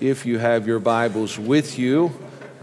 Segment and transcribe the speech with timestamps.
[0.00, 2.12] if you have your Bibles with you,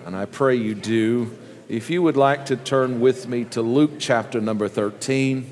[0.06, 1.38] and I pray you do,
[1.69, 5.49] if you would like to turn with me to Luke chapter number 13.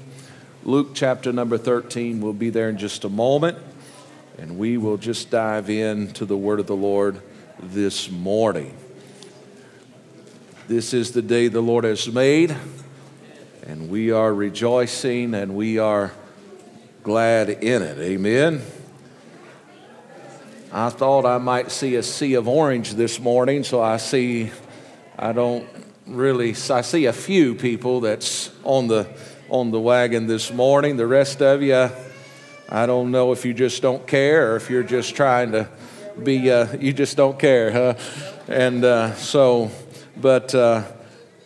[0.64, 3.58] Luke chapter number 13 will be there in just a moment,
[4.38, 7.22] and we will just dive into the word of the Lord
[7.62, 8.76] this morning.
[10.68, 12.56] This is the day the Lord has made,
[13.66, 16.12] and we are rejoicing and we are
[17.04, 17.98] glad in it.
[17.98, 18.62] Amen.
[20.72, 24.52] I thought I might see a sea of orange this morning, so I see,
[25.18, 25.68] I don't
[26.06, 29.08] really, I see a few people that's on the,
[29.50, 30.96] on the wagon this morning.
[30.96, 31.90] The rest of you,
[32.70, 35.68] I don't know if you just don't care or if you're just trying to
[36.24, 37.94] be, uh, you just don't care, huh?
[38.48, 39.72] And uh, so,
[40.18, 40.84] but uh,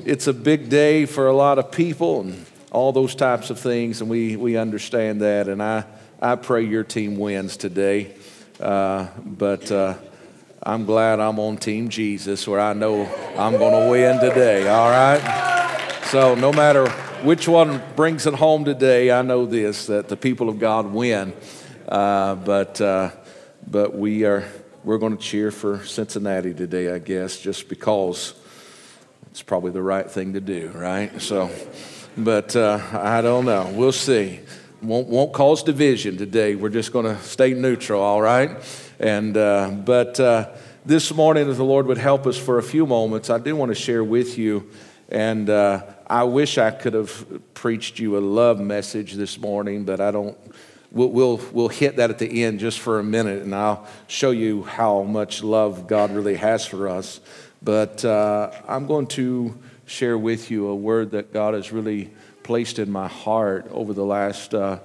[0.03, 4.01] it's a big day for a lot of people and all those types of things,
[4.01, 5.47] and we, we understand that.
[5.47, 5.85] And I,
[6.21, 8.15] I pray your team wins today.
[8.63, 9.93] Uh, but uh,
[10.63, 13.05] I'm glad I'm on Team Jesus where I know
[13.37, 15.99] I'm going to win today, all right?
[16.05, 16.87] So no matter
[17.23, 21.33] which one brings it home today, I know this that the people of God win.
[21.89, 23.11] Uh, but, uh,
[23.69, 24.47] but we are,
[24.85, 28.33] we're going to cheer for Cincinnati today, I guess, just because
[29.29, 31.21] it's probably the right thing to do, right?
[31.21, 31.49] So,
[32.17, 33.73] but uh, I don't know.
[33.75, 34.39] We'll see
[34.83, 36.55] won't, won't cause division today.
[36.55, 38.51] We're just going to stay neutral, all right?
[38.99, 40.49] And, uh, but uh,
[40.85, 43.69] this morning, if the Lord would help us for a few moments, I do want
[43.69, 44.69] to share with you.
[45.09, 50.01] And uh, I wish I could have preached you a love message this morning, but
[50.01, 50.37] I don't.
[50.91, 54.29] We'll, we'll, we'll hit that at the end just for a minute, and I'll show
[54.29, 57.19] you how much love God really has for us.
[57.63, 62.11] But uh, I'm going to share with you a word that God has really
[62.43, 64.79] placed in my heart over the last uh,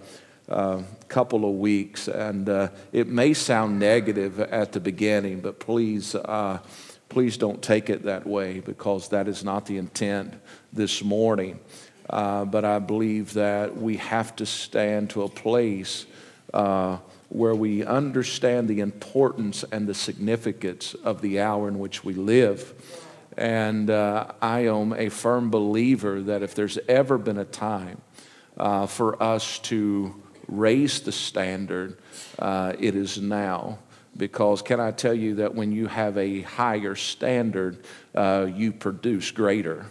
[0.48, 2.08] uh, couple of weeks.
[2.08, 6.58] And uh, it may sound negative at the beginning, but please, uh,
[7.08, 10.34] please don't take it that way because that is not the intent
[10.72, 11.60] this morning.
[12.08, 16.06] Uh, but I believe that we have to stand to a place
[16.54, 16.96] uh,
[17.28, 22.72] where we understand the importance and the significance of the hour in which we live.
[23.38, 28.00] And uh, I am a firm believer that if there's ever been a time
[28.56, 31.98] uh, for us to raise the standard,
[32.40, 33.78] uh, it is now.
[34.16, 39.30] Because can I tell you that when you have a higher standard, uh, you produce
[39.30, 39.86] greater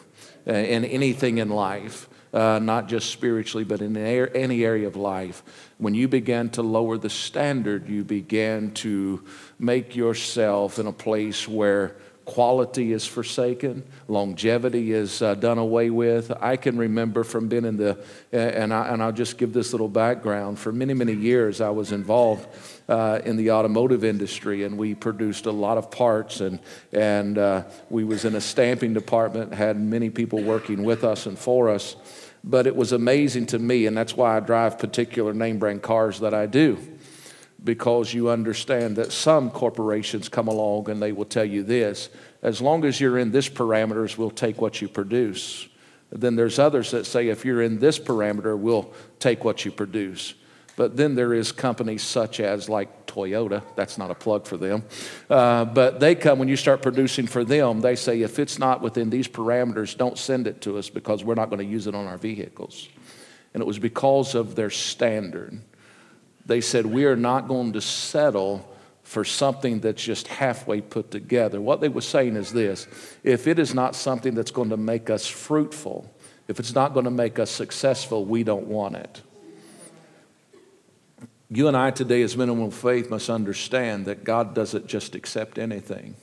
[0.45, 2.09] uh, in anything in life.
[2.33, 5.41] Uh, not just spiritually, but in any area of life.
[5.77, 9.23] When you begin to lower the standard, you begin to
[9.57, 11.95] make yourself in a place where
[12.27, 16.29] quality is forsaken, longevity is uh, done away with.
[16.41, 17.97] I can remember from being in the,
[18.33, 20.59] and, I, and I'll just give this little background.
[20.59, 22.45] For many, many years, I was involved
[22.89, 26.59] uh, in the automotive industry, and we produced a lot of parts, and,
[26.91, 31.39] and uh, we was in a stamping department, had many people working with us and
[31.39, 31.95] for us.
[32.43, 36.19] But it was amazing to me, and that's why I drive particular name brand cars
[36.19, 36.77] that I do
[37.63, 42.09] because you understand that some corporations come along and they will tell you this
[42.41, 45.67] as long as you're in this parameters, we'll take what you produce.
[46.11, 50.33] Then there's others that say if you're in this parameter, we'll take what you produce.
[50.75, 53.63] But then there is companies such as like Toyota.
[53.75, 54.83] That's not a plug for them.
[55.27, 57.81] Uh, but they come when you start producing for them.
[57.81, 61.35] They say if it's not within these parameters, don't send it to us because we're
[61.35, 62.87] not going to use it on our vehicles.
[63.53, 65.59] And it was because of their standard
[66.47, 68.67] they said, We are not going to settle
[69.03, 71.61] for something that's just halfway put together.
[71.61, 72.87] What they were saying is this
[73.23, 76.11] if it is not something that's going to make us fruitful,
[76.47, 79.21] if it's not going to make us successful, we don't want it.
[81.49, 86.15] You and I today, as minimum faith, must understand that God doesn't just accept anything.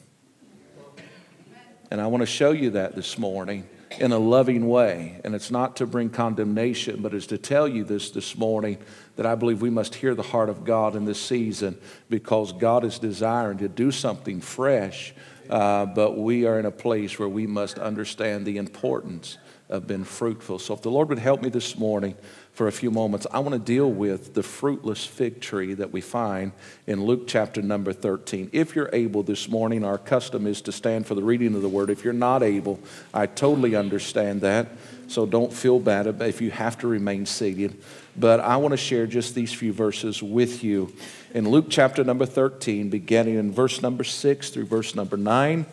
[1.91, 3.67] And I want to show you that this morning
[3.99, 5.21] in a loving way.
[5.25, 8.79] And it's not to bring condemnation, but it's to tell you this this morning
[9.17, 11.79] that I believe we must hear the heart of God in this season
[12.09, 15.15] because God is desiring to do something fresh.
[15.49, 19.39] Uh, but we are in a place where we must understand the importance
[19.69, 20.59] of being fruitful.
[20.59, 22.15] So, if the Lord would help me this morning,
[22.55, 26.01] for a few moments, I want to deal with the fruitless fig tree that we
[26.01, 26.53] find
[26.87, 28.51] in Luke chapter number 13.
[28.53, 31.69] If you're able this morning, our custom is to stand for the reading of the
[31.69, 31.91] word.
[31.91, 32.79] If you're not able,
[33.13, 34.69] I totally understand that.
[35.09, 37.77] So don't feel bad if you have to remain seated.
[38.17, 40.93] But I want to share just these few verses with you.
[41.35, 45.67] In Luke chapter number 13, beginning in verse number 6 through verse number 9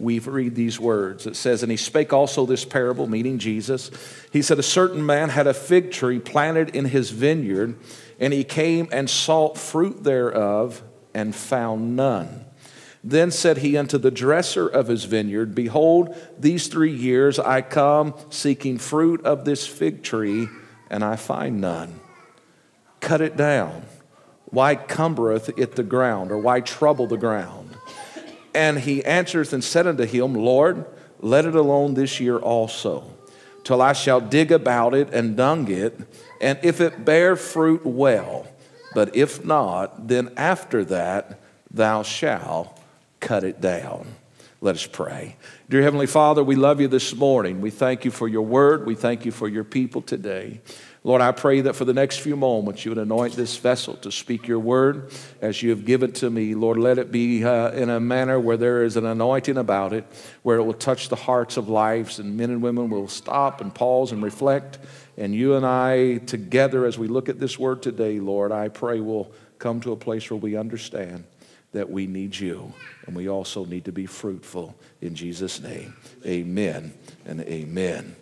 [0.00, 1.26] we read these words.
[1.26, 3.90] It says, And he spake also this parable, meaning Jesus.
[4.32, 7.76] He said, A certain man had a fig tree planted in his vineyard,
[8.18, 10.82] and he came and sought fruit thereof,
[11.12, 12.46] and found none.
[13.02, 18.14] Then said he unto the dresser of his vineyard, Behold, these three years I come
[18.30, 20.48] seeking fruit of this fig tree,
[20.88, 22.00] and I find none.
[23.00, 23.84] Cut it down.
[24.46, 27.59] Why cumbereth it the ground, or why trouble the ground?
[28.54, 30.84] And he answereth and said unto him, Lord,
[31.20, 33.10] let it alone this year also,
[33.64, 36.00] till I shall dig about it and dung it,
[36.40, 38.46] and if it bear fruit, well.
[38.94, 41.38] But if not, then after that
[41.70, 42.76] thou shalt
[43.20, 44.06] cut it down.
[44.62, 45.36] Let us pray.
[45.68, 47.60] Dear Heavenly Father, we love you this morning.
[47.60, 48.84] We thank you for your word.
[48.84, 50.60] We thank you for your people today.
[51.02, 54.12] Lord, I pray that for the next few moments you would anoint this vessel to
[54.12, 55.10] speak your word
[55.40, 56.54] as you have given to me.
[56.54, 60.04] Lord, let it be uh, in a manner where there is an anointing about it,
[60.42, 63.74] where it will touch the hearts of lives, and men and women will stop and
[63.74, 64.78] pause and reflect.
[65.16, 69.00] And you and I, together, as we look at this word today, Lord, I pray
[69.00, 71.24] we'll come to a place where we understand
[71.72, 72.72] that we need you
[73.06, 75.94] and we also need to be fruitful in Jesus' name.
[76.26, 76.92] Amen
[77.24, 78.16] and amen.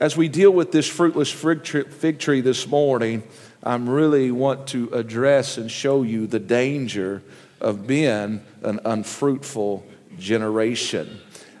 [0.00, 3.24] As we deal with this fruitless fig tree this morning,
[3.64, 7.20] I really want to address and show you the danger
[7.60, 9.84] of being an unfruitful
[10.16, 11.18] generation.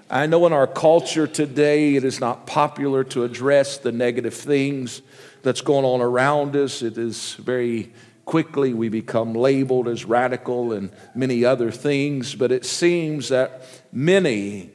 [0.08, 5.02] I know in our culture today it is not popular to address the negative things
[5.42, 6.80] that's going on around us.
[6.80, 7.92] It is very
[8.24, 14.70] quickly we become labeled as radical and many other things, but it seems that many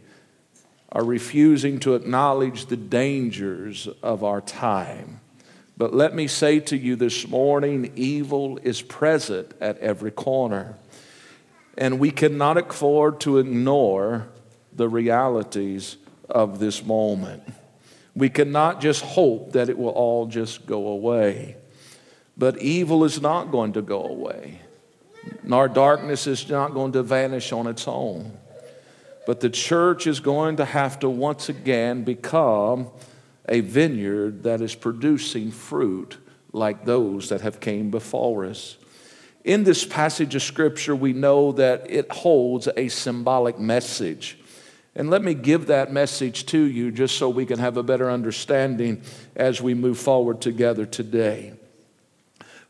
[0.94, 5.20] are refusing to acknowledge the dangers of our time.
[5.76, 10.78] But let me say to you this morning evil is present at every corner.
[11.76, 14.28] And we cannot afford to ignore
[14.72, 15.98] the realities
[16.30, 17.42] of this moment.
[18.16, 21.58] We cannot just hope that it will all just go away.
[22.38, 24.62] But evil is not going to go away,
[25.44, 28.38] nor darkness is not going to vanish on its own.
[29.26, 32.92] But the church is going to have to once again become
[33.48, 36.18] a vineyard that is producing fruit
[36.52, 38.78] like those that have came before us.
[39.44, 44.38] In this passage of scripture, we know that it holds a symbolic message.
[44.96, 48.10] And let me give that message to you just so we can have a better
[48.10, 49.02] understanding
[49.36, 51.54] as we move forward together today.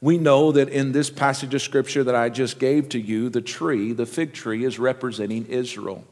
[0.01, 3.41] We know that in this passage of scripture that I just gave to you, the
[3.41, 6.05] tree, the fig tree, is representing Israel.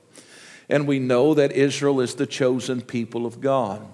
[0.71, 3.85] And we know that Israel is the chosen people of God.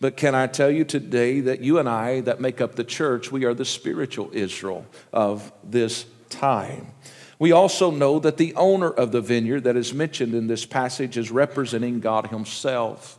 [0.00, 3.32] But can I tell you today that you and I, that make up the church,
[3.32, 6.92] we are the spiritual Israel of this time.
[7.40, 11.18] We also know that the owner of the vineyard that is mentioned in this passage
[11.18, 13.18] is representing God Himself,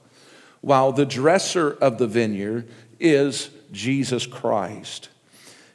[0.61, 5.09] while the dresser of the vineyard is Jesus Christ.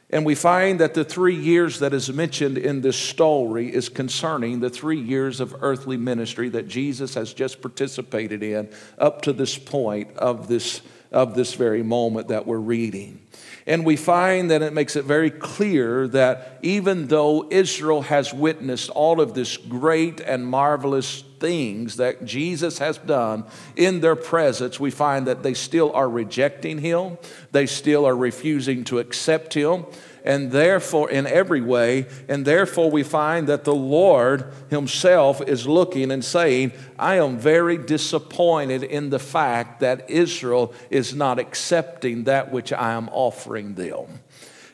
[0.09, 4.61] And we find that the three years that is mentioned in this story is concerning
[4.61, 9.57] the three years of earthly ministry that Jesus has just participated in up to this
[9.57, 10.81] point of this,
[11.11, 13.19] of this very moment that we're reading.
[13.67, 18.89] And we find that it makes it very clear that even though Israel has witnessed
[18.89, 23.43] all of this great and marvelous things that Jesus has done
[23.75, 27.17] in their presence, we find that they still are rejecting him.
[27.51, 29.85] They still are refusing to accept him
[30.27, 36.11] and therefore, in every way, and therefore we find that the Lord Himself is looking
[36.11, 42.51] and saying, I am very disappointed in the fact that Israel is not accepting that
[42.51, 44.19] which I am offering them.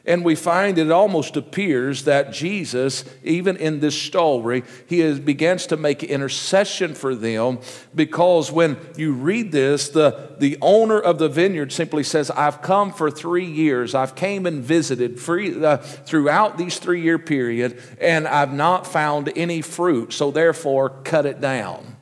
[0.06, 5.66] And we find it almost appears that Jesus, even in this story, he is, begins
[5.68, 7.60] to make intercession for them
[7.96, 12.92] because when you read this, the, the owner of the vineyard simply says, I've come
[12.92, 13.96] for three years.
[13.96, 19.32] I've came and visited free, uh, throughout these three year period, and I've not found
[19.38, 20.12] any fruit.
[20.12, 21.96] So therefore, cut it down.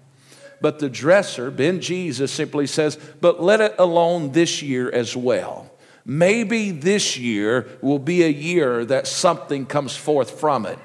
[0.59, 5.70] But the dresser, Ben Jesus, simply says, But let it alone this year as well.
[6.05, 10.79] Maybe this year will be a year that something comes forth from it.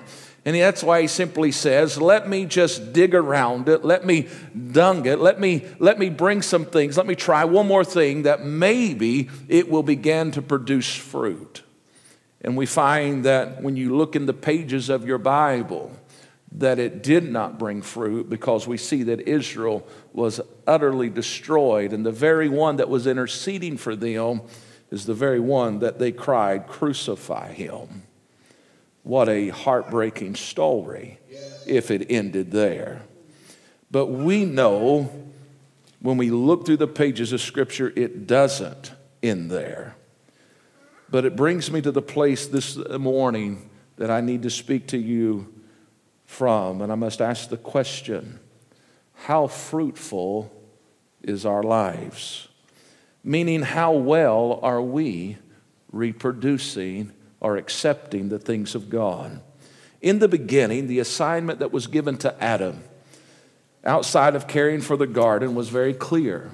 [0.47, 3.85] And that's why he simply says, Let me just dig around it.
[3.85, 4.29] Let me
[4.71, 5.19] dung it.
[5.19, 6.97] Let me, let me bring some things.
[6.97, 11.65] Let me try one more thing that maybe it will begin to produce fruit.
[12.43, 15.91] And we find that when you look in the pages of your Bible,
[16.53, 21.93] that it did not bring fruit because we see that Israel was utterly destroyed.
[21.93, 24.43] And the very one that was interceding for them
[24.91, 28.03] is the very one that they cried, Crucify him.
[29.03, 31.19] What a heartbreaking story
[31.67, 33.03] if it ended there.
[33.91, 35.11] But we know
[36.01, 39.97] when we look through the pages of Scripture, it doesn't end there.
[41.09, 44.99] But it brings me to the place this morning that I need to speak to
[44.99, 45.53] you
[46.25, 46.83] from.
[46.83, 48.41] And I must ask the question
[49.15, 50.53] how fruitful
[51.23, 52.46] is our lives?
[53.27, 55.37] Meaning, how well are we
[55.91, 59.41] reproducing or accepting the things of God?
[60.01, 62.85] In the beginning, the assignment that was given to Adam
[63.85, 66.53] outside of caring for the garden was very clear.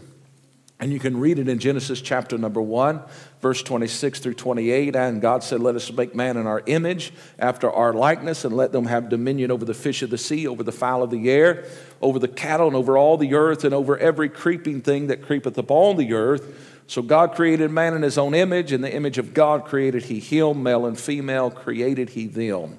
[0.81, 3.03] And you can read it in Genesis chapter number 1,
[3.43, 4.97] verse 26 through 28.
[4.97, 8.73] And God said, Let us make man in our image, after our likeness, and let
[8.73, 11.67] them have dominion over the fish of the sea, over the fowl of the air,
[12.01, 15.59] over the cattle, and over all the earth, and over every creeping thing that creepeth
[15.59, 16.71] upon the earth.
[16.87, 18.73] So God created man in his own image.
[18.73, 22.79] In the image of God created he him, male and female created he them.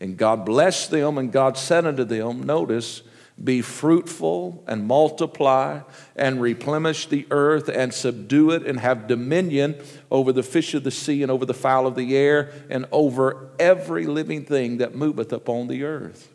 [0.00, 3.02] And God blessed them, and God said unto them, Notice,
[3.42, 5.80] be fruitful and multiply
[6.16, 9.80] and replenish the earth and subdue it and have dominion
[10.10, 13.50] over the fish of the sea and over the fowl of the air and over
[13.58, 16.34] every living thing that moveth upon the earth.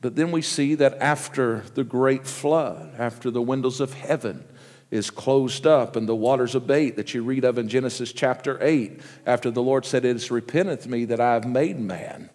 [0.00, 4.44] But then we see that after the great flood, after the windows of heaven
[4.90, 9.00] is closed up and the waters abate that you read of in Genesis chapter 8,
[9.24, 12.30] after the Lord said, It is repenteth me that I have made man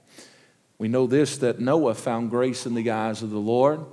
[0.77, 3.86] we know this that Noah found grace in the eyes of the Lord.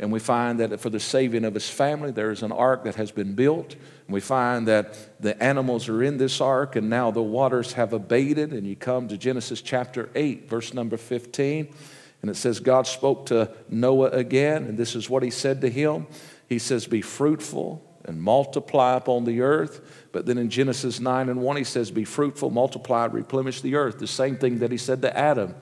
[0.00, 2.94] And we find that for the saving of his family, there is an ark that
[2.94, 3.74] has been built.
[3.74, 7.92] And we find that the animals are in this ark, and now the waters have
[7.92, 8.52] abated.
[8.52, 11.74] And you come to Genesis chapter 8, verse number 15,
[12.22, 15.70] and it says, God spoke to Noah again, and this is what he said to
[15.70, 16.06] him.
[16.48, 20.08] He says, Be fruitful and multiply upon the earth.
[20.12, 23.98] But then in Genesis 9 and 1, he says, Be fruitful, multiply, replenish the earth.
[23.98, 25.54] The same thing that he said to Adam.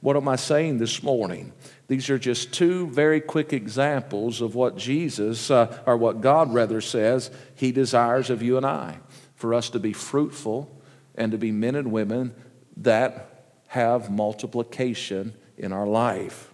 [0.00, 1.52] What am I saying this morning?
[1.88, 6.80] These are just two very quick examples of what Jesus, uh, or what God rather
[6.80, 8.98] says, He desires of you and I
[9.36, 10.70] for us to be fruitful
[11.14, 12.34] and to be men and women
[12.78, 16.52] that have multiplication in our life.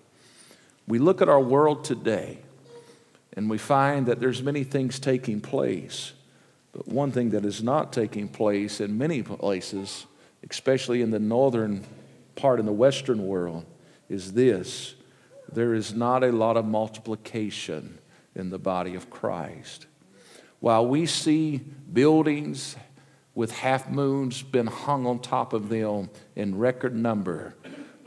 [0.86, 2.38] We look at our world today
[3.34, 6.12] and we find that there's many things taking place.
[6.72, 10.06] But one thing that is not taking place in many places,
[10.48, 11.84] especially in the northern
[12.34, 13.64] part in the Western world
[14.08, 14.94] is this
[15.52, 17.98] there is not a lot of multiplication
[18.34, 19.86] in the body of Christ.
[20.60, 21.60] While we see
[21.92, 22.76] buildings
[23.34, 27.54] with half moons been hung on top of them in record number,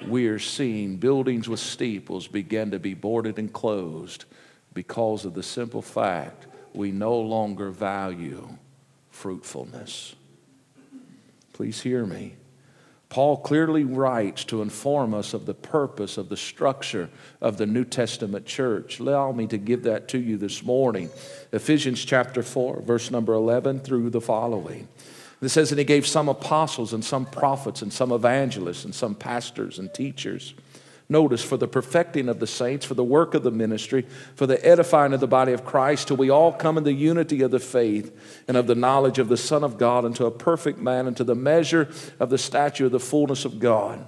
[0.07, 4.25] we are seeing buildings with steeples begin to be boarded and closed
[4.73, 8.49] because of the simple fact we no longer value
[9.09, 10.15] fruitfulness.
[11.53, 12.35] Please hear me.
[13.15, 17.85] Paul clearly writes to inform us of the purpose of the structure of the New
[17.85, 18.99] Testament church.
[18.99, 21.09] Allow me to give that to you this morning.
[21.53, 24.89] Ephesians chapter 4, verse number 11 through the following.
[25.41, 29.15] It says, And he gave some apostles and some prophets and some evangelists and some
[29.15, 30.53] pastors and teachers
[31.07, 34.63] Notice, for the perfecting of the saints, for the work of the ministry, for the
[34.65, 37.59] edifying of the body of Christ, till we all come in the unity of the
[37.59, 41.23] faith and of the knowledge of the Son of God, unto a perfect man, unto
[41.23, 44.07] the measure of the stature of the fullness of God.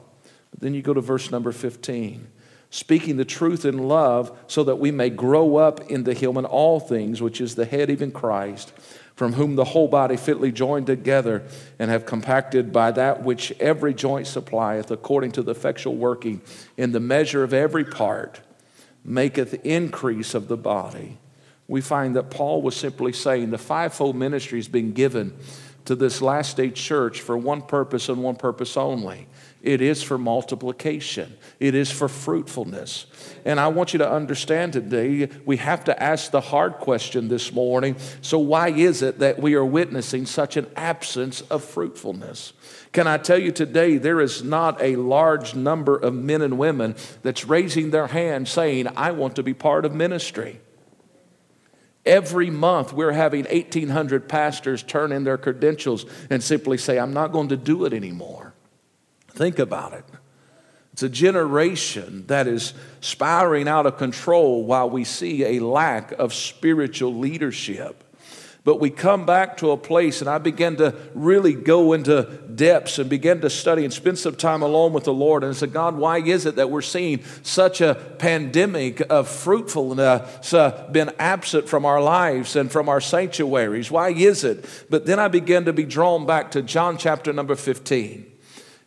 [0.49, 2.29] But then you go to verse number 15
[2.69, 6.81] speaking the truth in love, so that we may grow up into Him in all
[6.81, 8.73] things, which is the head, even Christ
[9.17, 11.43] from whom the whole body fitly joined together
[11.79, 16.39] and have compacted by that which every joint supplieth, according to the effectual working
[16.77, 18.39] in the measure of every part,
[19.03, 21.17] maketh increase of the body.
[21.67, 25.35] We find that Paul was simply saying the fivefold ministry has been given
[25.85, 29.25] to this last day church for one purpose and one purpose only
[29.61, 33.07] it is for multiplication, it is for fruitfulness.
[33.43, 37.51] And I want you to understand today, we have to ask the hard question this
[37.51, 37.95] morning.
[38.21, 42.53] So, why is it that we are witnessing such an absence of fruitfulness?
[42.91, 46.95] Can I tell you today, there is not a large number of men and women
[47.23, 50.61] that's raising their hand saying, I want to be part of ministry.
[52.05, 57.33] Every month, we're having 1,800 pastors turn in their credentials and simply say, I'm not
[57.33, 58.46] going to do it anymore.
[59.37, 60.03] Think about it.
[60.93, 66.33] It's a generation that is spiraling out of control while we see a lack of
[66.33, 68.03] spiritual leadership.
[68.63, 72.97] But we come back to a place, and I began to really go into depths
[72.97, 75.43] and begin to study and spend some time alone with the Lord.
[75.43, 80.51] And I said, God, why is it that we're seeing such a pandemic of fruitfulness
[80.51, 83.91] uh, been absent from our lives and from our sanctuaries?
[83.91, 84.65] Why is it?
[84.89, 88.36] But then I began to be drawn back to John chapter number 15.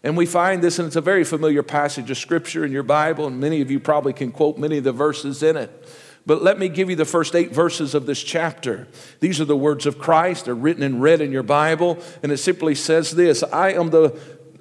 [0.02, 3.26] And we find this, and it's a very familiar passage of scripture in your Bible,
[3.26, 5.88] and many of you probably can quote many of the verses in it.
[6.26, 8.88] But let me give you the first eight verses of this chapter.
[9.20, 10.44] These are the words of Christ.
[10.46, 14.18] They're written in red in your Bible, and it simply says this I am the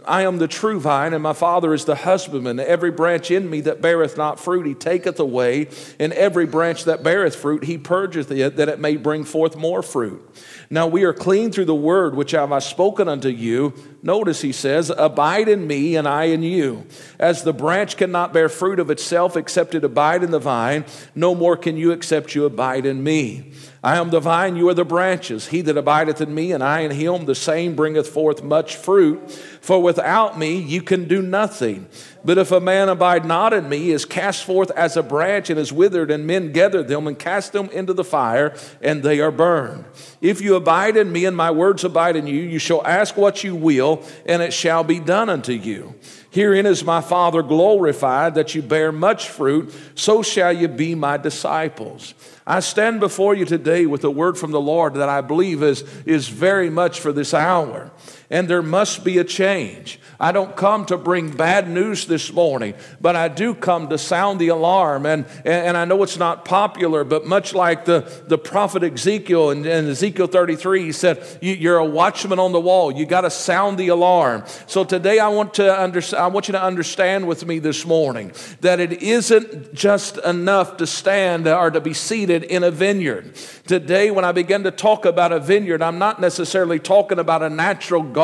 [0.09, 2.59] I am the true vine, and my Father is the husbandman.
[2.59, 5.67] Every branch in me that beareth not fruit, he taketh away,
[5.99, 9.83] and every branch that beareth fruit, he purgeth it, that it may bring forth more
[9.83, 10.27] fruit.
[10.71, 13.73] Now we are clean through the word which have I spoken unto you.
[14.01, 16.87] Notice he says, Abide in me, and I in you.
[17.19, 21.35] As the branch cannot bear fruit of itself except it abide in the vine, no
[21.35, 23.53] more can you except you abide in me.
[23.81, 25.47] I am the vine, you are the branches.
[25.47, 29.31] He that abideth in me, and I in him, the same bringeth forth much fruit.
[29.31, 31.87] For without me you can do nothing.
[32.25, 35.49] But if a man abide not in me, he is cast forth as a branch
[35.49, 39.21] and is withered, and men gather them and cast them into the fire, and they
[39.21, 39.85] are burned.
[40.19, 43.45] If you abide in me, and my words abide in you, you shall ask what
[43.45, 45.95] you will, and it shall be done unto you.
[46.31, 51.15] Herein is my Father glorified, that you bear much fruit, so shall you be my
[51.15, 52.13] disciples.
[52.49, 55.83] I stand before you today with a word from the Lord that I believe is,
[56.07, 57.91] is very much for this hour.
[58.31, 59.99] And there must be a change.
[60.19, 64.39] I don't come to bring bad news this morning, but I do come to sound
[64.39, 65.07] the alarm.
[65.07, 69.65] And, and I know it's not popular, but much like the, the prophet Ezekiel in,
[69.65, 72.91] in Ezekiel 33, he said, You're a watchman on the wall.
[72.91, 74.43] You got to sound the alarm.
[74.67, 78.31] So today I want, to under, I want you to understand with me this morning
[78.61, 83.33] that it isn't just enough to stand or to be seated in a vineyard.
[83.65, 87.49] Today, when I begin to talk about a vineyard, I'm not necessarily talking about a
[87.49, 88.18] natural garden,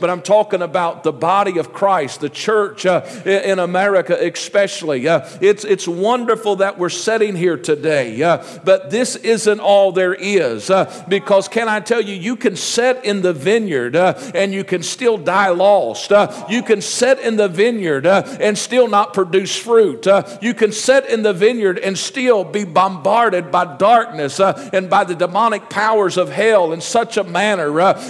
[0.00, 5.08] but I'm talking about the body of Christ, the church uh, in America especially.
[5.08, 10.14] Uh, it's, it's wonderful that we're sitting here today, uh, but this isn't all there
[10.14, 10.70] is.
[10.70, 14.64] Uh, because, can I tell you, you can sit in the vineyard uh, and you
[14.64, 16.12] can still die lost.
[16.12, 20.06] Uh, you can sit in the vineyard and still not produce fruit.
[20.40, 25.14] you can sit in the vineyard and still be bombarded by darkness and by the
[25.14, 27.66] demonic powers of hell in such a manner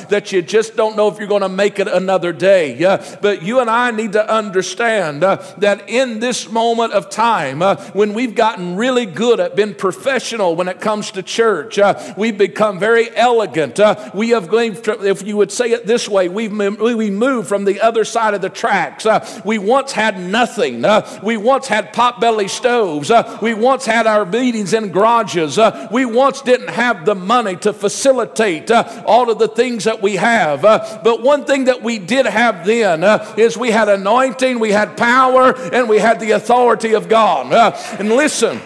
[0.08, 2.78] that you just don't know if you're going to make it another day.
[3.20, 7.76] But you and I need to understand uh, that in this moment of time, uh,
[7.92, 12.38] when we've gotten really good at being professional when it comes to church, uh, we've
[12.38, 13.80] become very elegant.
[13.80, 17.80] Uh, we have, if you would say it this way, we've we moved from the
[17.80, 19.06] other side of the tracks.
[19.06, 20.84] Uh, we once had nothing.
[20.84, 23.10] Uh, we once had potbelly stoves.
[23.42, 25.58] we once had our meetings in garages.
[25.90, 30.64] we once didn't have the money to facilitate all of the things that we have.
[31.02, 34.96] But one thing that we did have then uh, is we had anointing, we had
[34.96, 37.52] power, and we had the authority of God.
[37.52, 38.60] Uh, and listen,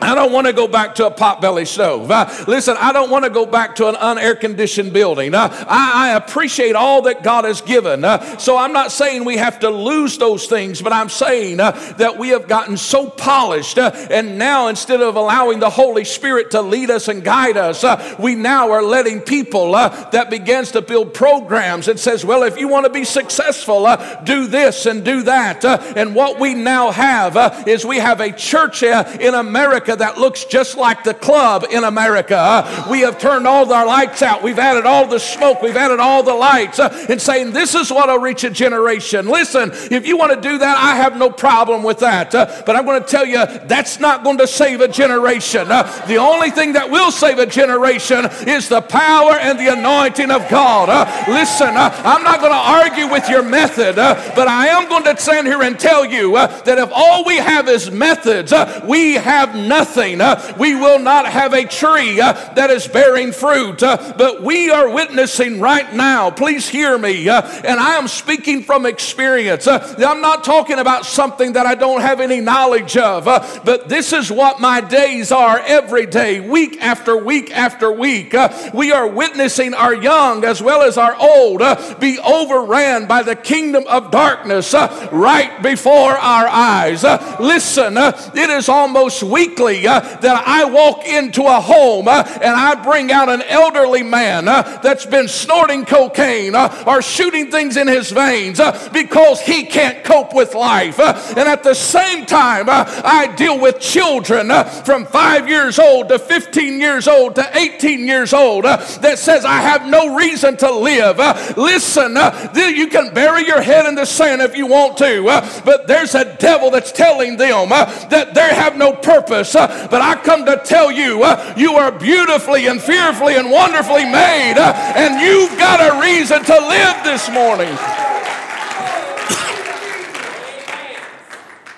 [0.00, 2.10] I don't want to go back to a potbelly stove.
[2.10, 5.34] Uh, listen, I don't want to go back to an unair conditioned building.
[5.34, 8.04] Uh, I, I, appreciate all that God has given.
[8.04, 11.70] Uh, so I'm not saying we have to lose those things, but I'm saying uh,
[11.98, 13.78] that we have gotten so polished.
[13.78, 17.82] Uh, and now, instead of allowing the Holy Spirit to lead us and guide us,
[17.82, 22.58] uh, we now are letting people that begins to build programs and says, well, if
[22.58, 23.86] you want to be successful,
[24.24, 25.64] do this and do that.
[25.96, 30.44] and what we now have is we have a church in America America that looks
[30.44, 32.36] just like the club in America.
[32.36, 34.42] Uh, we have turned all our lights out.
[34.42, 35.62] We've added all the smoke.
[35.62, 39.26] We've added all the lights uh, and saying, This is what will reach a generation.
[39.28, 42.34] Listen, if you want to do that, I have no problem with that.
[42.34, 45.68] Uh, but I'm going to tell you, that's not going to save a generation.
[45.68, 50.48] The only thing that will save a generation is the power and the anointing of
[50.48, 50.88] God.
[51.28, 55.46] Listen, I'm not going to argue with your method, but I am going to stand
[55.46, 58.52] here and tell you that if all we have is methods,
[58.84, 60.22] we have nothing nothing.
[60.22, 63.82] Uh, we will not have a tree uh, that is bearing fruit.
[63.82, 66.30] Uh, but we are witnessing right now.
[66.30, 67.28] Please hear me.
[67.28, 69.66] Uh, and I am speaking from experience.
[69.66, 73.28] Uh, I'm not talking about something that I don't have any knowledge of.
[73.28, 78.34] Uh, but this is what my days are every day, week after week after week.
[78.72, 81.60] we are witnessing our young as well as our old
[82.00, 84.72] be overran by the kingdom of darkness
[85.12, 87.02] right before our eyes.
[87.38, 92.74] listen, it is almost weekly uh, that I walk into a home uh, and I
[92.82, 97.88] bring out an elderly man uh, that's been snorting cocaine uh, or shooting things in
[97.88, 101.00] his veins uh, because he can't cope with life.
[101.00, 104.50] Uh, and at the same time, I deal with children
[104.84, 109.60] from five years old to 15 years old to 18 years old that says, I
[109.60, 111.18] have no reason to live.
[111.56, 112.16] listen,
[112.54, 115.24] you can bury your head in the sand if you want to,
[115.64, 120.44] but there's a devil that's telling them that they have no purpose but I come
[120.46, 125.58] to tell you, uh, you are beautifully and fearfully and wonderfully made, uh, and you've
[125.58, 127.76] got a reason to live this morning.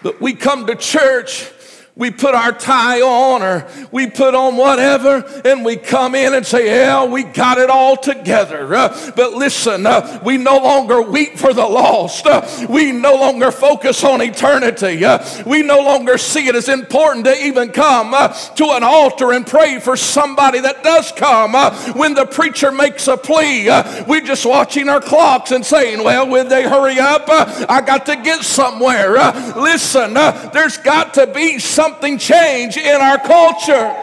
[0.03, 1.51] but we come to church
[1.99, 6.47] we put our tie on or we put on whatever and we come in and
[6.47, 8.73] say, Yeah, we got it all together.
[8.73, 12.25] Uh, but listen, uh, we no longer weep for the lost.
[12.25, 15.05] Uh, we no longer focus on eternity.
[15.05, 19.33] Uh, we no longer see it as important to even come uh, to an altar
[19.33, 21.57] and pray for somebody that does come.
[21.57, 23.69] Uh, when the preacher makes a plea,
[24.07, 28.15] we're just watching our clocks and saying, Well, when they hurry up, I got to
[28.15, 29.15] get somewhere.
[29.57, 33.95] listen, there's got to be some something change in our culture.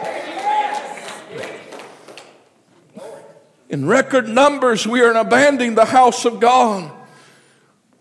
[3.68, 6.90] In record numbers, we are abandoning the house of God.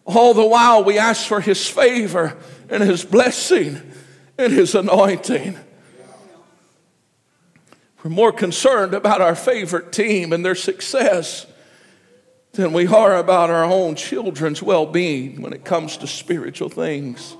[0.06, 2.36] All the while, we ask for His favor
[2.70, 3.80] and His blessing
[4.38, 5.58] and His anointing.
[8.04, 11.46] We're more concerned about our favorite team and their success
[12.54, 17.36] than we are about our own children's well being when it comes to spiritual things.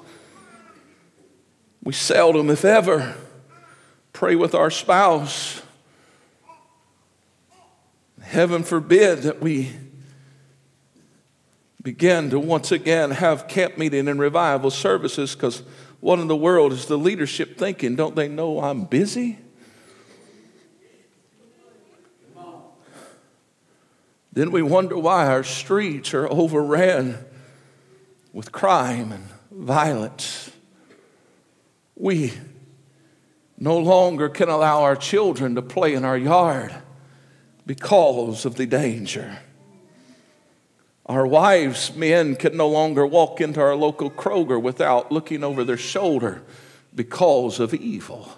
[1.86, 3.16] We seldom, if ever,
[4.12, 5.62] pray with our spouse.
[8.22, 9.72] Heaven forbid that we
[11.84, 15.62] begin to once again have camp meeting and revival services because
[16.00, 17.96] what in the world is the leadership thinking?
[17.96, 19.38] Don't they know I'm busy?
[24.34, 27.24] Then we wonder why our streets are overran
[28.34, 30.50] with crime and violence.
[31.96, 32.34] We
[33.58, 36.76] no longer can allow our children to play in our yard
[37.66, 39.40] because of the danger.
[41.06, 45.78] Our wives, men, can no longer walk into our local Kroger without looking over their
[45.78, 46.42] shoulder
[46.94, 48.30] because of evil.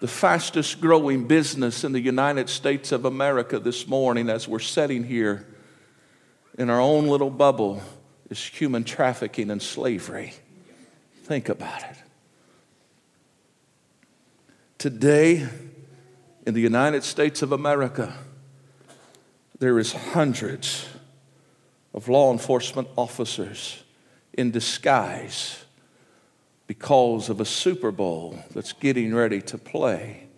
[0.00, 5.04] The fastest growing business in the United States of America this morning, as we're sitting
[5.04, 5.46] here
[6.56, 7.82] in our own little bubble,
[8.30, 10.34] is human trafficking and slavery.
[11.24, 11.96] Think about it.
[14.78, 15.48] Today,
[16.46, 18.14] in the United States of America,
[19.58, 20.86] there is hundreds
[21.92, 23.82] of law enforcement officers
[24.34, 25.64] in disguise
[26.68, 30.28] because of a Super Bowl that's getting ready to play.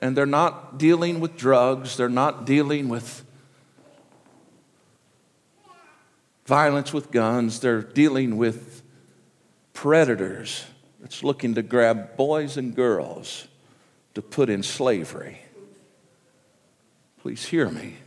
[0.00, 3.24] And they're not dealing with drugs, they're not dealing with
[6.48, 8.82] violence with guns, they're dealing with
[9.74, 10.64] predators
[10.98, 13.46] that's looking to grab boys and girls
[14.14, 15.42] to put in slavery.
[17.20, 17.98] Please hear me.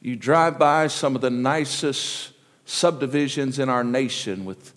[0.00, 2.32] You drive by some of the nicest
[2.64, 4.72] subdivisions in our nation with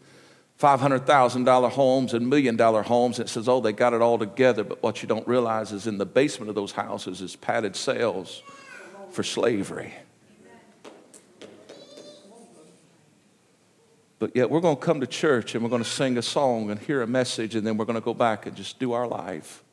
[0.59, 3.19] $500,000 homes and million dollar homes.
[3.19, 4.65] It says, oh, they got it all together.
[4.65, 8.43] But what you don't realize is in the basement of those houses is padded cells
[9.11, 9.93] for slavery.
[14.17, 16.69] But yet we're going to come to church and we're going to sing a song
[16.71, 19.07] and hear a message and then we're going to go back and just do our
[19.07, 19.63] life.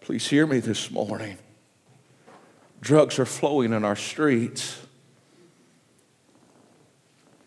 [0.00, 1.38] Please hear me this morning.
[2.80, 4.78] Drugs are flowing in our streets.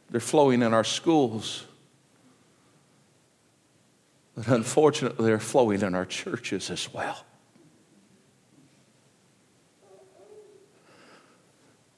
[0.10, 1.66] They're flowing in our schools.
[4.36, 7.26] But unfortunately, they're flowing in our churches as well.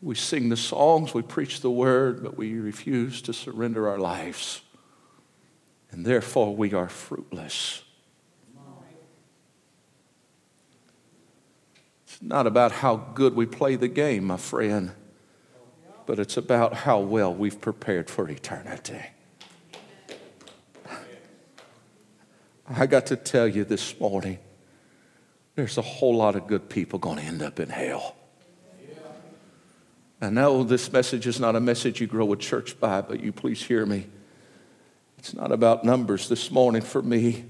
[0.02, 4.62] We sing the songs, we preach the word, but we refuse to surrender our lives.
[5.92, 7.84] And therefore, we are fruitless.
[12.06, 14.92] It's not about how good we play the game, my friend,
[16.06, 19.02] but it's about how well we've prepared for eternity.
[22.70, 24.38] I got to tell you this morning,
[25.56, 28.16] there's a whole lot of good people going to end up in hell.
[30.22, 33.32] I know this message is not a message you grow a church by, but you
[33.32, 34.08] please hear me.
[35.18, 37.46] It's not about numbers this morning for me.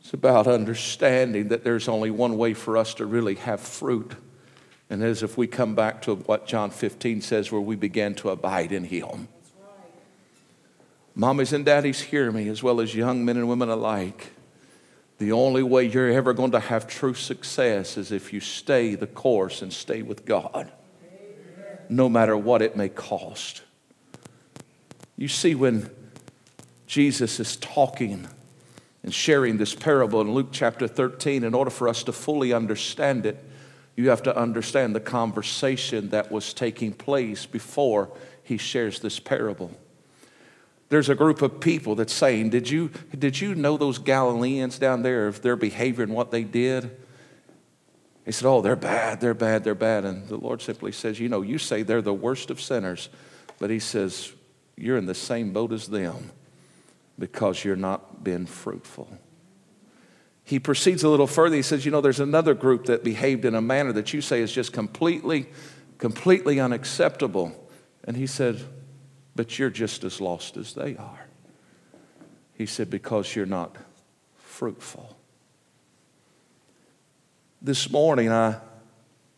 [0.00, 4.12] It's about understanding that there's only one way for us to really have fruit.
[4.88, 8.14] And that is if we come back to what John 15 says, where we begin
[8.16, 9.28] to abide in Him.
[11.16, 14.32] Mommies and daddies, hear me, as well as young men and women alike.
[15.18, 19.06] The only way you're ever going to have true success is if you stay the
[19.06, 20.72] course and stay with God
[21.90, 23.62] no matter what it may cost.
[25.16, 25.90] You see, when
[26.86, 28.26] Jesus is talking
[29.02, 33.26] and sharing this parable in Luke chapter 13, in order for us to fully understand
[33.26, 33.44] it,
[33.96, 38.10] you have to understand the conversation that was taking place before
[38.42, 39.70] he shares this parable.
[40.88, 45.02] There's a group of people that's saying, Did you, did you know those Galileans down
[45.02, 46.96] there, of their behavior and what they did?
[48.24, 50.04] He said, Oh, they're bad, they're bad, they're bad.
[50.04, 53.08] And the Lord simply says, You know, you say they're the worst of sinners,
[53.58, 54.32] but He says,
[54.76, 56.30] You're in the same boat as them
[57.18, 59.08] because you're not being fruitful.
[60.44, 61.54] He proceeds a little further.
[61.54, 64.40] He says, You know, there's another group that behaved in a manner that you say
[64.40, 65.48] is just completely,
[65.98, 67.70] completely unacceptable.
[68.04, 68.60] And he said,
[69.36, 71.26] But you're just as lost as they are.
[72.54, 73.76] He said, Because you're not
[74.38, 75.16] fruitful.
[77.62, 78.56] This morning, I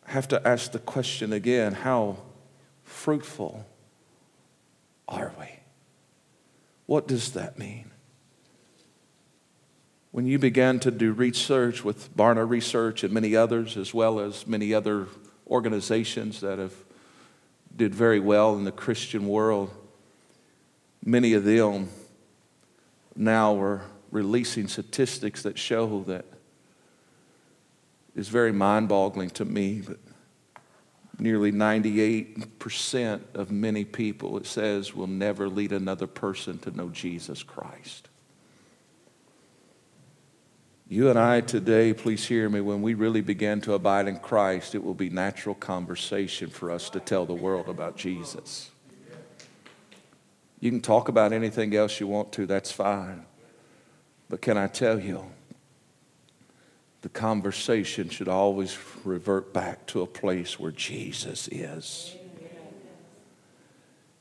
[0.04, 2.18] have to ask the question again how
[2.84, 3.66] fruitful
[5.08, 5.46] are we?
[6.86, 7.90] What does that mean?
[10.12, 14.46] When you began to do research with Barna Research and many others, as well as
[14.46, 15.08] many other
[15.48, 16.74] organizations that have
[17.74, 19.70] did very well in the Christian world,
[21.04, 21.88] many of them
[23.16, 23.82] now are
[24.12, 26.26] releasing statistics that show that
[28.14, 29.98] is very mind boggling to me, but
[31.18, 37.42] nearly 98% of many people, it says, will never lead another person to know Jesus
[37.42, 38.08] Christ.
[40.88, 44.74] You and I today, please hear me, when we really begin to abide in Christ,
[44.74, 48.70] it will be natural conversation for us to tell the world about Jesus.
[50.60, 53.24] You can talk about anything else you want to, that's fine.
[54.28, 55.24] But can I tell you,
[57.02, 62.16] the conversation should always revert back to a place where Jesus is.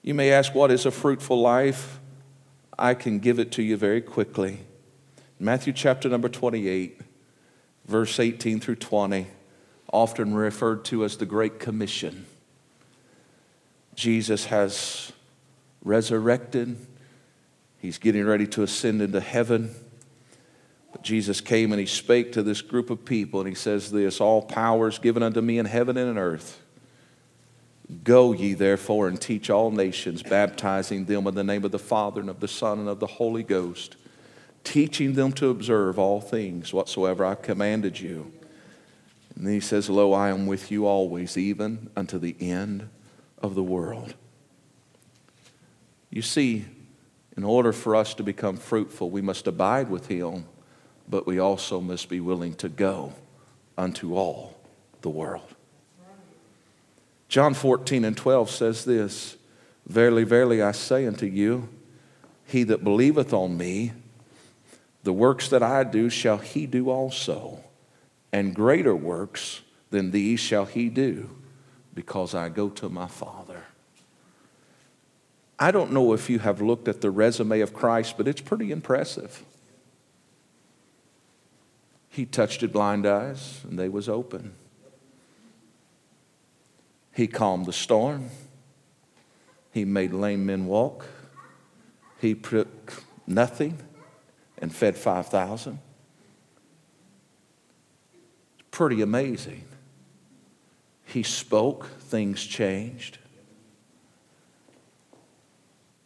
[0.02, 2.00] You may ask, What is a fruitful life?
[2.78, 4.62] I can give it to you very quickly.
[5.40, 7.00] Matthew chapter number 28,
[7.86, 9.28] verse 18 through 20,
[9.94, 12.26] often referred to as the Great Commission.
[13.94, 15.12] Jesus has
[15.84, 16.78] resurrected,
[17.78, 19.76] he's getting ready to ascend into heaven.
[20.92, 24.20] But Jesus came and he spake to this group of people, and he says this
[24.20, 26.62] All power is given unto me in heaven and in earth.
[28.04, 32.22] Go ye therefore and teach all nations, baptizing them in the name of the Father
[32.22, 33.98] and of the Son and of the Holy Ghost,
[34.64, 38.32] teaching them to observe all things whatsoever I commanded you.
[39.36, 42.88] And then he says, Lo, I am with you always, even unto the end
[43.40, 44.14] of the world.
[46.10, 46.66] You see,
[47.36, 50.46] in order for us to become fruitful, we must abide with him
[51.10, 53.14] but we also must be willing to go
[53.78, 54.58] unto all
[55.02, 55.56] the world.
[57.28, 59.38] John 14 and 12 says this
[59.88, 61.70] Verily, verily, I say unto you,
[62.46, 63.94] he that believeth on me,
[65.04, 67.64] the works that I do shall he do also,
[68.32, 71.30] and greater works than these shall he do,
[71.94, 73.64] because I go to my Father.
[75.58, 78.72] I don't know if you have looked at the resume of Christ, but it's pretty
[78.72, 79.44] impressive.
[82.12, 84.54] He touched blind eyes, and they was open.
[87.14, 88.30] He calmed the storm.
[89.72, 91.08] He made lame men walk.
[92.20, 93.80] He took nothing
[94.58, 95.80] and fed 5,000.
[98.72, 99.64] Pretty amazing.
[101.06, 103.20] He spoke, things changed.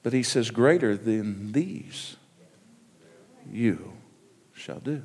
[0.04, 2.16] But he says, Greater than these
[3.52, 3.94] you
[4.54, 5.02] shall do.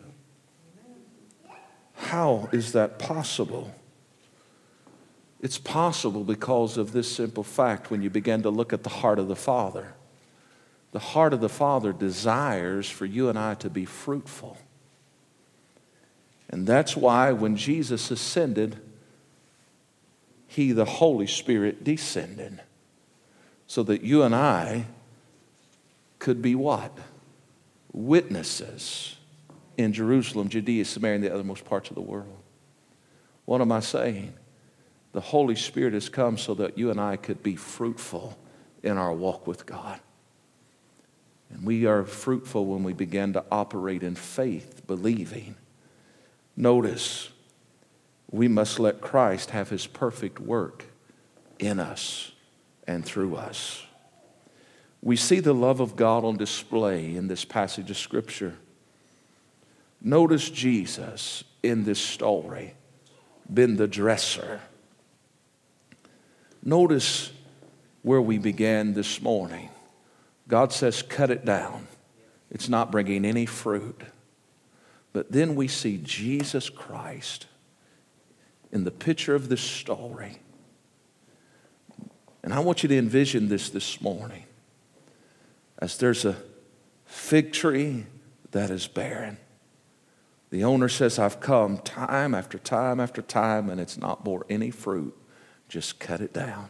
[2.01, 3.73] How is that possible?
[5.41, 9.19] It's possible because of this simple fact when you begin to look at the heart
[9.19, 9.93] of the Father.
[10.93, 14.57] The heart of the Father desires for you and I to be fruitful.
[16.49, 18.81] And that's why when Jesus ascended,
[20.49, 22.61] He, the Holy Spirit, descended
[23.67, 24.87] so that you and I
[26.19, 26.97] could be what?
[27.93, 29.17] Witnesses
[29.81, 32.39] in Jerusalem, Judea, Samaria, and the othermost parts of the world.
[33.47, 34.35] What am I saying?
[35.13, 38.39] The Holy Spirit has come so that you and I could be fruitful
[38.83, 40.01] in our walk with God.
[41.51, 45.57] And we are fruitful when we begin to operate in faith, believing.
[46.57, 47.31] Notice,
[48.31, 50.85] we must let Christ have his perfect work
[51.59, 52.31] in us
[52.87, 53.85] and through us.
[55.03, 58.57] We see the love of God on display in this passage of Scripture.
[60.03, 62.75] Notice Jesus in this story,
[63.53, 64.61] been the dresser.
[66.63, 67.33] Notice
[68.03, 69.69] where we began this morning.
[70.49, 71.87] God says, cut it down.
[72.51, 74.03] It's not bringing any fruit.
[75.13, 77.47] But then we see Jesus Christ
[78.73, 80.39] in the picture of this story.
[82.43, 84.45] And I want you to envision this this morning
[85.79, 86.37] as there's a
[87.05, 88.07] fig tree
[88.53, 89.37] that is barren
[90.51, 94.71] The owner says, I've come time after time after time and it's not bore any
[94.71, 95.17] fruit.
[95.69, 96.69] Just cut it down.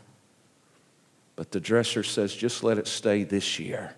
[1.34, 3.94] But the dresser says, just let it stay this year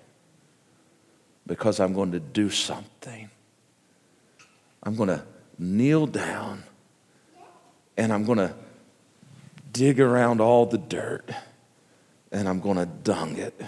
[1.46, 3.28] because I'm going to do something.
[4.84, 5.24] I'm going to
[5.58, 6.62] kneel down
[7.96, 8.54] and I'm going to
[9.72, 11.30] dig around all the dirt
[12.30, 13.60] and I'm going to dung it.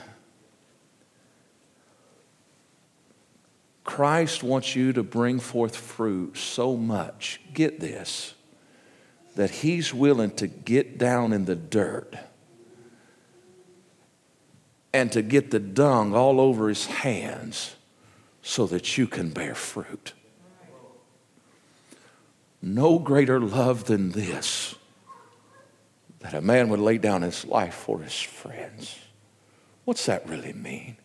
[3.85, 8.35] Christ wants you to bring forth fruit so much, get this,
[9.37, 12.17] that He's willing to get down in the dirt
[14.93, 17.77] and to get the dung all over His hands
[18.43, 20.13] so that you can bear fruit.
[22.63, 24.75] No greater love than this
[26.25, 28.99] that a man would lay down his life for his friends.
[29.85, 30.97] What's that really mean?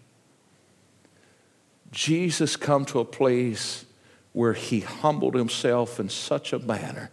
[1.91, 3.86] Jesus come to a place
[4.34, 7.10] where he humbled himself in such a manner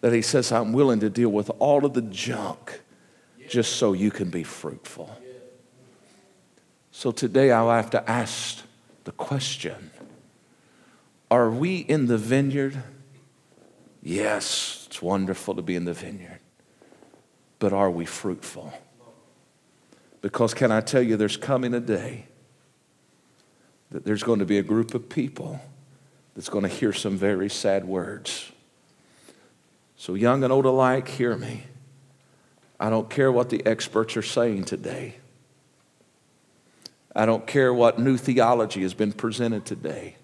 [0.00, 2.80] that he says, I'm willing to deal with all of the junk
[3.48, 5.16] just so you can be fruitful.
[6.90, 8.62] So today I'll have to ask
[9.04, 9.90] the question
[11.30, 12.82] Are we in the vineyard?
[14.02, 16.40] Yes, it's wonderful to be in the vineyard.
[17.58, 18.72] But are we fruitful?
[20.20, 22.26] Because, can I tell you, there's coming a day
[23.90, 25.60] that there's going to be a group of people
[26.34, 28.52] that's going to hear some very sad words.
[29.96, 31.64] So, young and old alike, hear me.
[32.78, 35.16] I don't care what the experts are saying today.
[37.16, 40.16] I don't care what new theology has been presented today.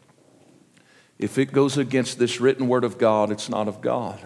[1.19, 4.21] If it goes against this written word of God, it's not of God.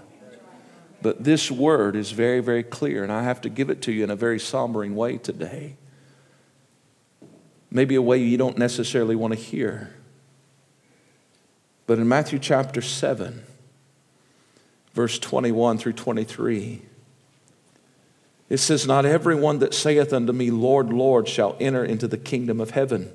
[1.01, 4.05] But this word is very, very clear, and I have to give it to you
[4.05, 5.77] in a very sombering way today
[7.71, 9.95] maybe a way you don't necessarily want to hear.
[11.87, 13.43] But in Matthew chapter 7,
[14.93, 16.83] verse 21 through 23,
[18.49, 22.61] it says, Not everyone that saith unto me, Lord, Lord, shall enter into the kingdom
[22.61, 23.11] of heaven,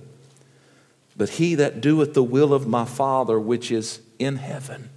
[1.16, 4.90] but he that doeth the will of my Father which is in heaven.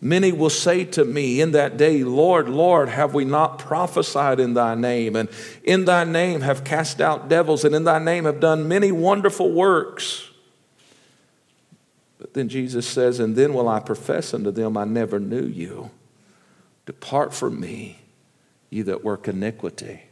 [0.00, 4.54] Many will say to me in that day, Lord, Lord, have we not prophesied in
[4.54, 5.16] thy name?
[5.16, 5.28] And
[5.64, 9.50] in thy name have cast out devils, and in thy name have done many wonderful
[9.50, 10.28] works.
[12.18, 15.90] But then Jesus says, And then will I profess unto them, I never knew you.
[16.86, 17.98] Depart from me,
[18.70, 20.02] ye that work iniquity.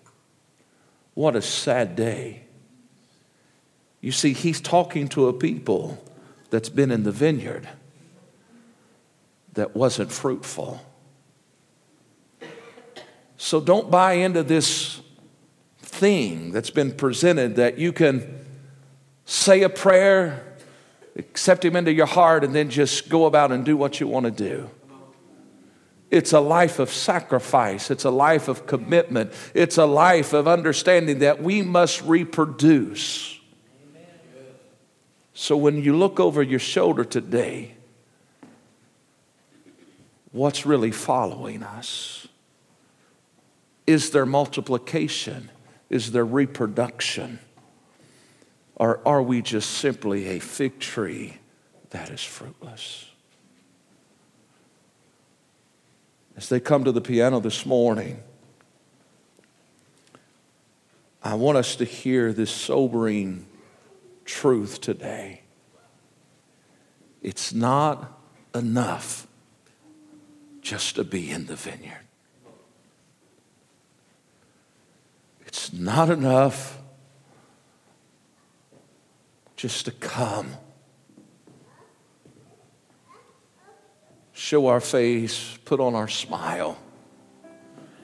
[1.14, 2.42] What a sad day.
[4.01, 6.05] You see, he's talking to a people
[6.51, 7.68] that's been in the vineyard
[9.57, 10.81] that wasn't fruitful.
[13.37, 15.01] So don't buy into this
[15.79, 18.45] thing that's been presented that you can
[19.25, 20.57] say a prayer,
[21.16, 24.25] accept Him into your heart, and then just go about and do what you want
[24.25, 24.71] to do.
[26.11, 27.90] It's a life of sacrifice.
[27.90, 29.33] It's a life of commitment.
[29.55, 33.38] It's a life of understanding that we must reproduce.
[35.35, 37.76] So when you look over your shoulder today,
[40.37, 42.29] what's really following us?
[43.87, 45.51] Is there multiplication?
[45.88, 47.38] Is there reproduction?
[48.75, 51.38] Or are we just simply a fig tree
[51.90, 53.11] that is fruitless?
[56.37, 58.22] As they come to the piano this morning,
[61.22, 63.46] I want us to hear this sobering
[64.27, 65.40] truth today.
[67.22, 68.20] It's not
[68.55, 69.26] enough
[70.66, 72.00] just to be in the vineyard.
[75.46, 76.76] It's not enough
[79.55, 80.57] just to come,
[84.33, 86.76] show our face, put on our smile.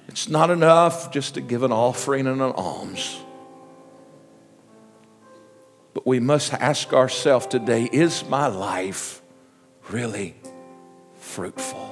[0.07, 3.19] It's not enough just to give an offering and an alms.
[5.95, 9.21] But we must ask ourselves today is my life
[9.91, 10.37] really
[11.17, 11.92] fruitful?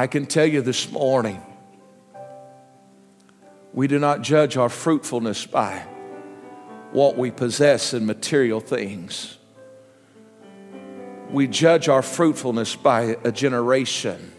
[0.00, 1.42] I can tell you this morning,
[3.74, 5.84] we do not judge our fruitfulness by
[6.92, 9.36] what we possess in material things.
[11.28, 14.32] We judge our fruitfulness by a generation.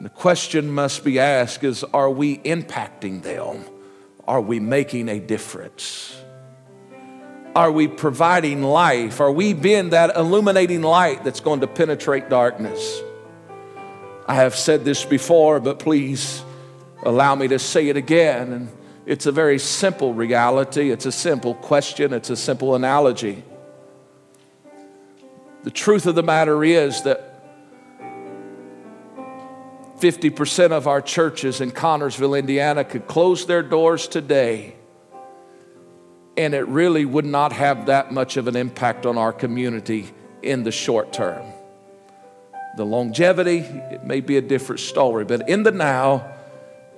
[0.00, 3.64] the question must be asked is are we impacting them?
[4.26, 6.20] Are we making a difference?
[7.54, 9.20] Are we providing life?
[9.20, 13.00] Are we being that illuminating light that's going to penetrate darkness?
[14.26, 16.42] I have said this before, but please
[17.02, 18.52] allow me to say it again.
[18.52, 18.68] And
[19.06, 23.44] it's a very simple reality, it's a simple question, it's a simple analogy.
[25.62, 27.30] The truth of the matter is that
[29.98, 34.74] 50% of our churches in Connersville, Indiana could close their doors today,
[36.36, 40.10] and it really would not have that much of an impact on our community
[40.42, 41.53] in the short term.
[42.76, 46.28] The longevity, it may be a different story, but in the now,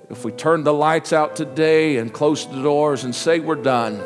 [0.09, 4.01] if we turn the lights out today and close the doors and say we're done,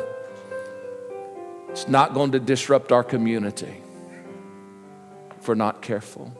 [1.70, 3.80] it's not going to disrupt our community
[5.38, 6.30] if we're not careful.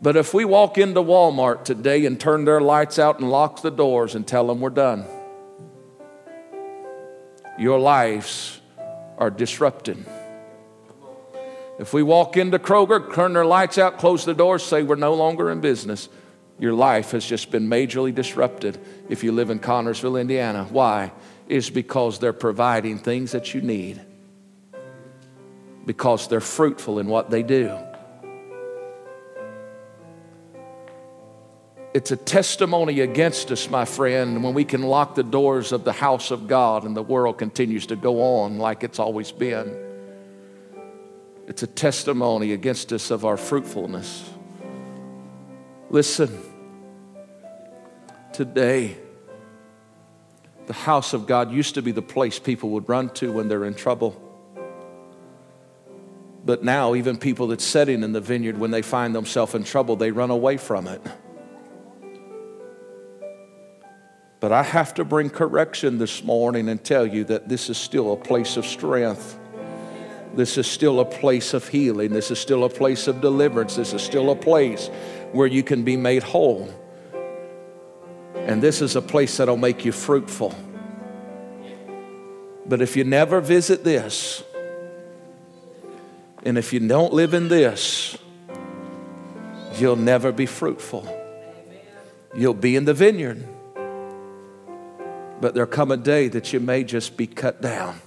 [0.00, 3.70] But if we walk into Walmart today and turn their lights out and lock the
[3.70, 5.04] doors and tell them we're done,
[7.58, 8.60] your lives
[9.18, 10.04] are disrupted.
[11.78, 15.14] If we walk into Kroger, turn their lights out, close the doors, say we're no
[15.14, 16.08] longer in business,
[16.58, 20.68] your life has just been majorly disrupted if you live in Connersville, Indiana.
[20.70, 21.12] Why?
[21.48, 24.00] Is because they're providing things that you need,
[25.84, 27.76] because they're fruitful in what they do.
[31.92, 35.92] It's a testimony against us, my friend, when we can lock the doors of the
[35.92, 39.93] house of God and the world continues to go on like it's always been.
[41.46, 44.30] It's a testimony against us of our fruitfulness.
[45.90, 46.40] Listen,
[48.32, 48.96] today,
[50.66, 53.64] the house of God used to be the place people would run to when they're
[53.64, 54.20] in trouble.
[56.44, 59.96] But now, even people that's sitting in the vineyard, when they find themselves in trouble,
[59.96, 61.00] they run away from it.
[64.40, 68.12] But I have to bring correction this morning and tell you that this is still
[68.12, 69.38] a place of strength.
[70.36, 72.10] This is still a place of healing.
[72.12, 73.76] This is still a place of deliverance.
[73.76, 74.88] This is still a place
[75.32, 76.68] where you can be made whole.
[78.34, 80.54] And this is a place that'll make you fruitful.
[82.66, 84.42] But if you never visit this,
[86.44, 88.18] and if you don't live in this,
[89.76, 91.08] you'll never be fruitful.
[92.34, 93.46] You'll be in the vineyard
[95.44, 98.00] but there'll come a day that you may just be cut down.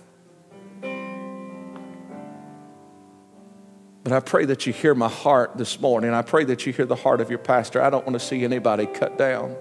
[4.07, 6.13] But I pray that you hear my heart this morning.
[6.13, 7.81] I pray that you hear the heart of your pastor.
[7.81, 9.53] I don't want to see anybody cut down.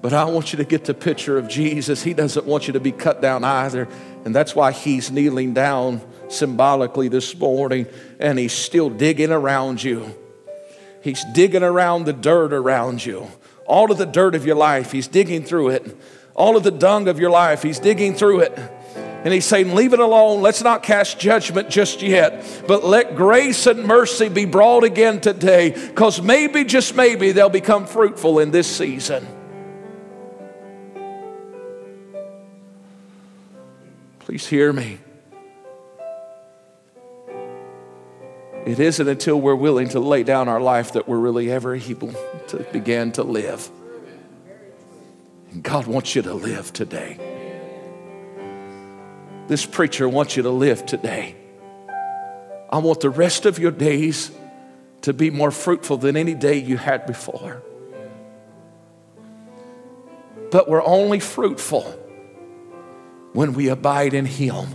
[0.00, 2.02] But I want you to get the picture of Jesus.
[2.02, 3.86] He doesn't want you to be cut down either.
[4.24, 7.88] And that's why he's kneeling down symbolically this morning
[8.18, 10.14] and he's still digging around you.
[11.02, 13.28] He's digging around the dirt around you.
[13.66, 15.94] All of the dirt of your life, He's digging through it.
[16.34, 18.58] All of the dung of your life, He's digging through it.
[19.24, 20.42] And He's saying, Leave it alone.
[20.42, 25.70] Let's not cast judgment just yet, but let grace and mercy be brought again today,
[25.70, 29.26] because maybe, just maybe, they'll become fruitful in this season.
[34.20, 34.98] Please hear me.
[38.66, 42.14] It isn't until we're willing to lay down our life that we're really ever able
[42.48, 43.70] to begin to live.
[45.50, 47.33] And God wants you to live today.
[49.46, 51.36] This preacher wants you to live today.
[52.70, 54.30] I want the rest of your days
[55.02, 57.62] to be more fruitful than any day you had before.
[60.50, 61.82] But we're only fruitful
[63.34, 64.66] when we abide in Him.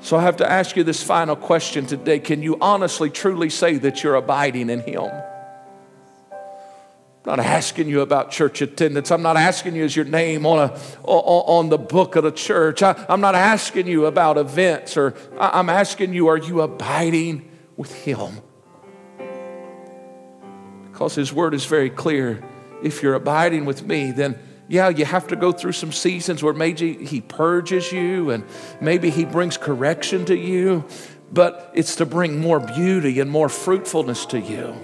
[0.00, 2.18] So I have to ask you this final question today.
[2.18, 5.08] Can you honestly, truly say that you're abiding in Him?
[7.24, 9.12] I'm not asking you about church attendance.
[9.12, 10.72] I'm not asking you as your name on, a,
[11.04, 12.82] on the book of the church.
[12.82, 17.94] I, am not asking you about events, or I'm asking you, are you abiding with
[17.94, 18.40] Him?
[20.90, 22.42] Because His word is very clear.
[22.82, 26.54] If you're abiding with me, then yeah, you have to go through some seasons where
[26.54, 28.42] maybe He purges you and
[28.80, 30.84] maybe He brings correction to you,
[31.30, 34.74] but it's to bring more beauty and more fruitfulness to you.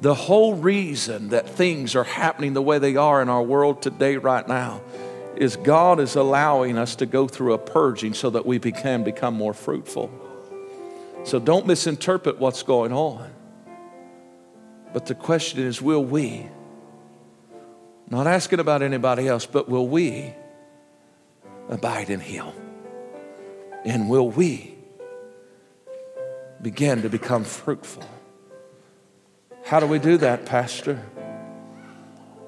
[0.00, 4.16] The whole reason that things are happening the way they are in our world today,
[4.16, 4.80] right now,
[5.36, 9.34] is God is allowing us to go through a purging so that we can become
[9.34, 10.10] more fruitful.
[11.24, 13.30] So don't misinterpret what's going on.
[14.92, 16.46] But the question is will we?
[18.08, 20.34] Not asking about anybody else, but will we
[21.68, 22.48] abide in Him?
[23.84, 24.74] And will we
[26.60, 28.04] begin to become fruitful?
[29.64, 31.02] How do we do that, Pastor?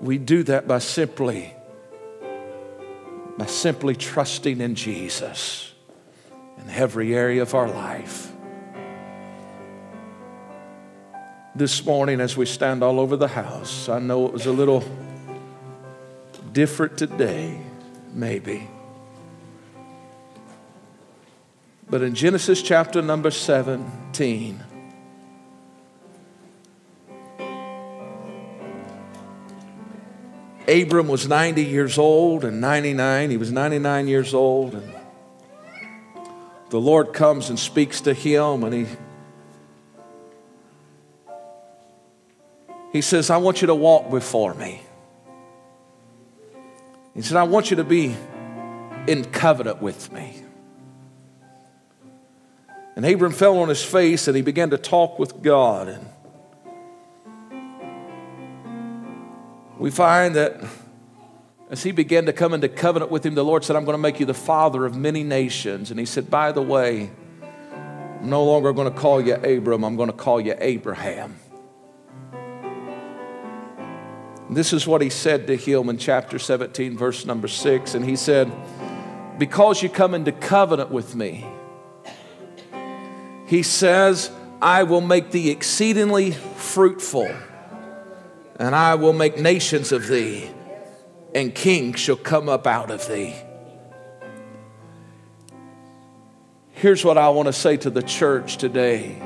[0.00, 1.54] We do that by simply
[3.38, 5.72] by simply trusting in Jesus
[6.58, 8.32] in every area of our life.
[11.54, 13.88] this morning as we stand all over the house.
[13.88, 14.84] I know it was a little
[16.52, 17.60] different today.
[18.14, 18.68] maybe.
[21.88, 24.62] But in Genesis chapter number 17,
[30.68, 33.30] Abram was 90 years old and 99.
[33.30, 34.74] He was 99 years old.
[34.74, 34.94] And
[36.70, 38.86] the Lord comes and speaks to him, and he,
[42.92, 44.82] he says, I want you to walk before me.
[47.14, 48.16] He said, I want you to be
[49.06, 50.42] in covenant with me.
[52.96, 55.88] And Abram fell on his face and he began to talk with God.
[55.88, 56.06] And
[59.82, 60.62] we find that
[61.68, 64.00] as he began to come into covenant with him, the Lord said, I'm going to
[64.00, 65.90] make you the father of many nations.
[65.90, 67.10] And he said, By the way,
[67.42, 71.36] I'm no longer going to call you Abram, I'm going to call you Abraham.
[74.50, 77.96] This is what he said to him in chapter 17, verse number 6.
[77.96, 78.52] And he said,
[79.36, 81.44] Because you come into covenant with me,
[83.48, 84.30] he says,
[84.60, 87.28] I will make thee exceedingly fruitful,
[88.56, 90.50] and I will make nations of thee,
[91.34, 93.34] and kings shall come up out of thee.
[96.72, 99.22] Here's what I want to say to the church today.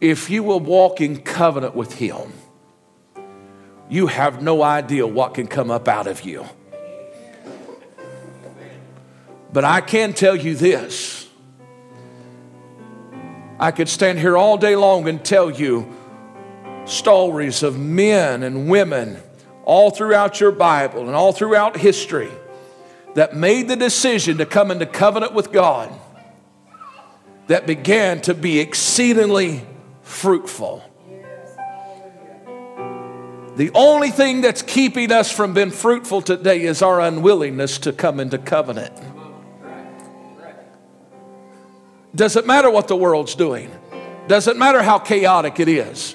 [0.00, 2.32] If you will walk in covenant with Him,
[3.88, 6.46] you have no idea what can come up out of you.
[9.52, 11.28] But I can tell you this
[13.58, 15.92] I could stand here all day long and tell you
[16.90, 19.20] stories of men and women
[19.64, 22.30] all throughout your Bible and all throughout history
[23.14, 25.92] that made the decision to come into covenant with God
[27.46, 29.66] that began to be exceedingly
[30.02, 30.84] fruitful.
[33.56, 38.20] The only thing that's keeping us from being fruitful today is our unwillingness to come
[38.20, 38.92] into covenant.
[42.14, 43.70] Doesn't matter what the world's doing,
[44.28, 46.14] doesn't matter how chaotic it is.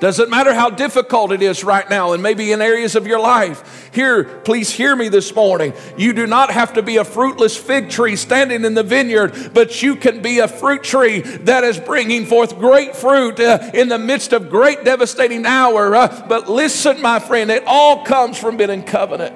[0.00, 3.90] Doesn't matter how difficult it is right now, and maybe in areas of your life.
[3.92, 5.74] Here, please hear me this morning.
[5.98, 9.82] You do not have to be a fruitless fig tree standing in the vineyard, but
[9.82, 13.98] you can be a fruit tree that is bringing forth great fruit uh, in the
[13.98, 15.94] midst of great devastating hour.
[15.94, 19.34] Uh, but listen, my friend, it all comes from being in covenant.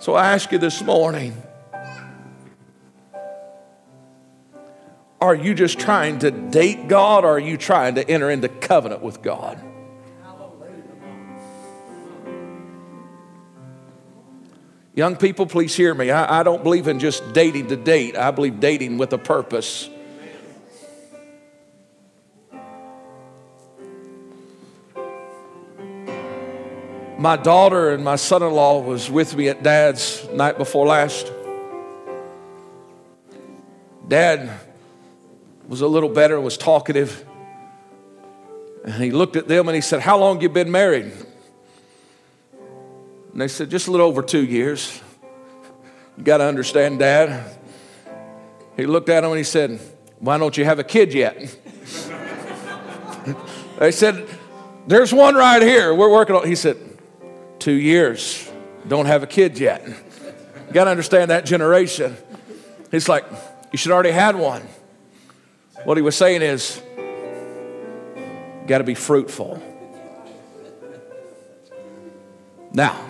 [0.00, 1.40] So I ask you this morning
[5.20, 9.02] Are you just trying to date God or are you trying to enter into covenant
[9.02, 9.62] with God?
[14.94, 16.10] Young people, please hear me.
[16.10, 19.88] I, I, don't believe in just dating to date, I believe dating with a purpose.
[27.18, 31.30] My daughter and my son in law was with me at dad's night before last.
[34.08, 34.50] Dad
[35.70, 37.24] was a little better, was talkative.
[38.84, 41.12] And he looked at them and he said, How long you been married?
[43.32, 45.00] And they said, Just a little over two years.
[46.18, 47.56] You got to understand, Dad.
[48.76, 49.78] He looked at him and he said,
[50.18, 51.36] Why don't you have a kid yet?
[53.78, 54.26] they said,
[54.88, 55.94] There's one right here.
[55.94, 56.78] We're working on He said,
[57.60, 58.50] Two years.
[58.88, 59.86] Don't have a kid yet.
[59.86, 62.16] You got to understand that generation.
[62.90, 63.24] He's like,
[63.70, 64.62] You should already had one.
[65.84, 66.82] What he was saying is,
[68.66, 69.62] got to be fruitful.
[72.72, 73.00] Now,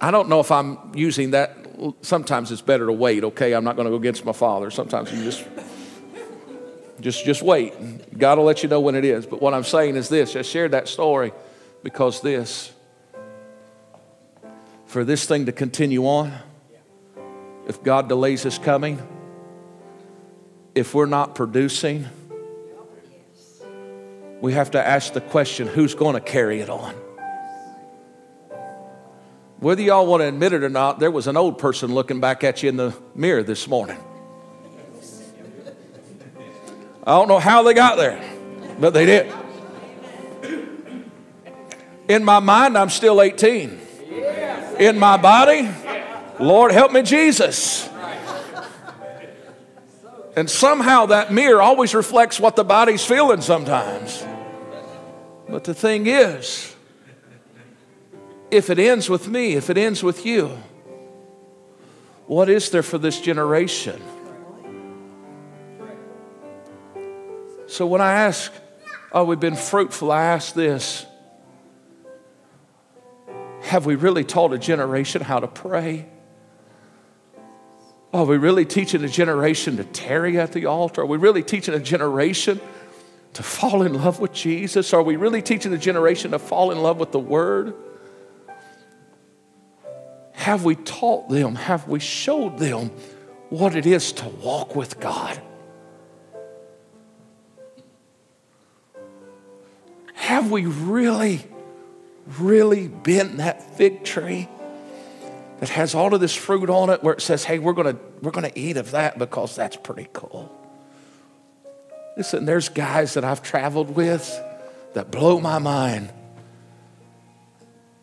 [0.00, 1.56] I don't know if I'm using that.
[2.02, 3.52] Sometimes it's better to wait, okay?
[3.52, 4.70] I'm not going to go against my father.
[4.70, 5.44] Sometimes you just
[7.00, 8.18] just just wait.
[8.18, 9.26] God will let you know when it is.
[9.26, 11.32] But what I'm saying is this, I shared that story
[11.82, 12.72] because this
[14.86, 16.32] for this thing to continue on,
[17.66, 19.00] if God delays his coming,
[20.78, 22.06] if we're not producing,
[24.40, 26.94] we have to ask the question who's going to carry it on?
[29.58, 32.44] Whether y'all want to admit it or not, there was an old person looking back
[32.44, 33.98] at you in the mirror this morning.
[37.04, 38.22] I don't know how they got there,
[38.78, 39.32] but they did.
[42.06, 43.80] In my mind, I'm still 18.
[44.78, 45.68] In my body,
[46.38, 47.87] Lord help me, Jesus.
[50.38, 54.24] And somehow that mirror always reflects what the body's feeling sometimes.
[55.48, 56.76] But the thing is,
[58.48, 60.56] if it ends with me, if it ends with you,
[62.28, 64.00] what is there for this generation?
[67.66, 68.52] So when I ask,
[69.10, 71.04] oh, we've been fruitful, I ask this
[73.62, 76.06] Have we really taught a generation how to pray?
[78.12, 81.02] Are we really teaching a generation to tarry at the altar?
[81.02, 82.60] Are we really teaching a generation
[83.34, 84.94] to fall in love with Jesus?
[84.94, 87.74] Are we really teaching a generation to fall in love with the Word?
[90.32, 91.54] Have we taught them?
[91.54, 92.90] Have we showed them
[93.50, 95.38] what it is to walk with God?
[100.14, 101.44] Have we really,
[102.38, 104.48] really been that fig tree
[105.60, 108.30] that has all of this fruit on it where it says, hey, we're gonna, we're
[108.30, 110.54] gonna eat of that because that's pretty cool?
[112.16, 114.40] Listen, there's guys that I've traveled with
[114.94, 116.12] that blow my mind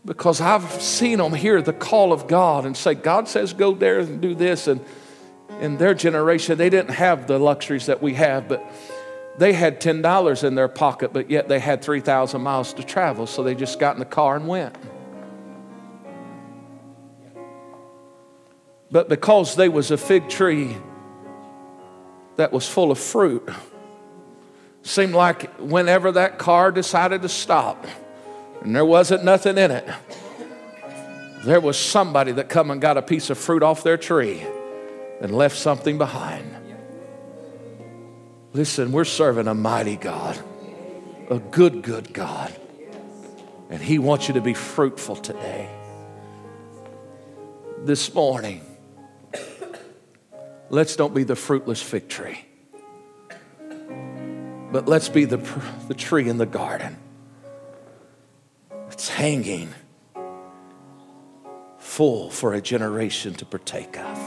[0.05, 3.99] because I've seen them hear the call of God and say, God says, go there
[3.99, 4.67] and do this.
[4.67, 4.79] And
[5.59, 8.63] in their generation, they didn't have the luxuries that we have, but
[9.37, 13.43] they had $10 in their pocket, but yet they had 3,000 miles to travel, so
[13.43, 14.75] they just got in the car and went.
[18.91, 20.77] But because they was a fig tree
[22.35, 23.47] that was full of fruit,
[24.83, 27.85] seemed like whenever that car decided to stop
[28.61, 29.87] and there wasn't nothing in it,
[31.43, 34.43] there was somebody that come and got a piece of fruit off their tree
[35.21, 36.55] and left something behind.
[38.53, 40.39] Listen, we're serving a mighty God,
[41.29, 42.55] a good, good God.
[43.69, 45.69] And He wants you to be fruitful today.
[47.79, 48.61] This morning,
[50.75, 52.43] let's don't be the fruitless fig tree,
[54.73, 55.37] but let's be the,
[55.87, 56.97] the tree in the garden.
[58.91, 59.73] It's hanging
[61.77, 64.19] full for a generation to partake of.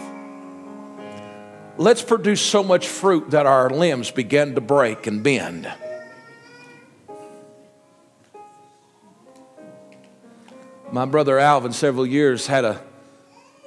[1.76, 5.70] Let's produce so much fruit that our limbs begin to break and bend.
[10.90, 12.82] My brother Alvin, several years, had a,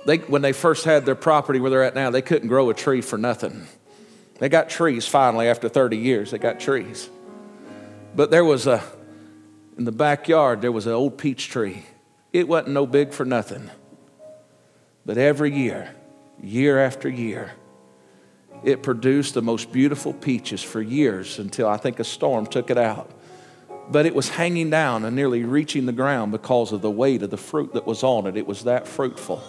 [0.06, 2.74] they, when they first had their property where they're at now, they couldn't grow a
[2.74, 3.68] tree for nothing.
[4.40, 7.10] They got trees finally after 30 years, they got trees.
[8.16, 8.84] But there was a,
[9.78, 11.86] in the backyard, there was an old peach tree.
[12.34, 13.70] It wasn't no big for nothing.
[15.06, 15.94] But every year,
[16.42, 17.52] year after year,
[18.64, 22.78] it produced the most beautiful peaches for years until I think a storm took it
[22.78, 23.12] out.
[23.90, 27.30] But it was hanging down and nearly reaching the ground because of the weight of
[27.30, 28.38] the fruit that was on it.
[28.38, 29.44] It was that fruitful.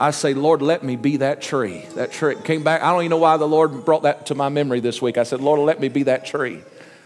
[0.00, 1.84] I say, Lord, let me be that tree.
[1.96, 2.82] That tree came back.
[2.82, 5.18] I don't even know why the Lord brought that to my memory this week.
[5.18, 6.62] I said, Lord, let me be that tree.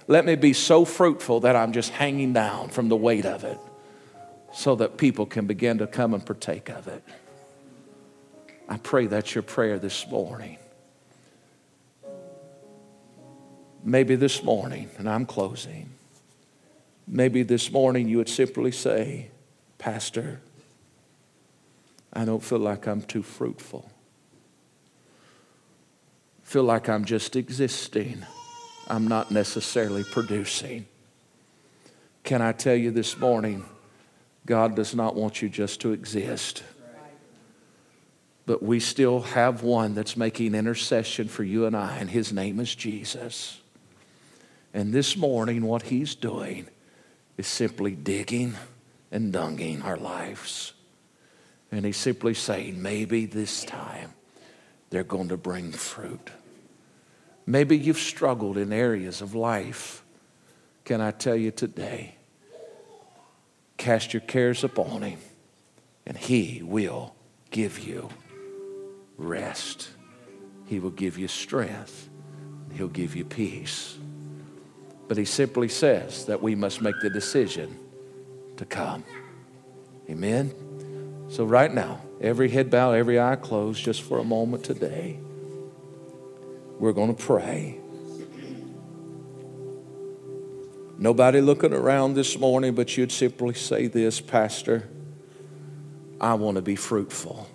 [0.09, 3.59] Let me be so fruitful that I'm just hanging down from the weight of it
[4.53, 7.03] so that people can begin to come and partake of it.
[8.69, 10.59] I pray that's your prayer this morning.
[13.83, 15.89] Maybe this morning, and I'm closing,
[17.07, 19.31] maybe this morning you would simply say,
[19.79, 20.41] Pastor,
[22.13, 23.91] I don't feel like I'm too fruitful.
[26.43, 28.27] Feel like I'm just existing.
[28.89, 30.87] I'm not necessarily producing.
[32.25, 33.65] Can I tell you this morning,
[34.45, 36.63] God does not want you just to exist.
[38.45, 42.61] But we still have one that's making intercession for you and I, and his name
[42.61, 43.61] is Jesus.
[44.75, 46.67] And this morning, what he's doing
[47.39, 48.55] is simply digging
[49.11, 50.73] and dunging our lives.
[51.73, 54.13] And he's simply saying, maybe this time
[54.91, 56.31] they're going to bring fruit.
[57.47, 60.05] Maybe you've struggled in areas of life.
[60.85, 62.17] Can I tell you today?
[63.79, 65.19] Cast your cares upon him,
[66.07, 67.15] and he will
[67.51, 68.11] give you
[69.17, 69.89] rest.
[70.67, 72.11] He will give you strength.
[72.75, 73.97] He'll give you peace.
[75.09, 77.79] But he simply says that we must make the decision
[78.59, 79.05] to come.
[80.09, 80.55] Amen?
[81.33, 85.19] So, right now, every head bowed, every eye closed, just for a moment today,
[86.79, 87.81] we're going to pray.
[90.99, 94.91] Nobody looking around this morning, but you'd simply say this, Pastor,
[96.21, 97.49] I want to be fruitful.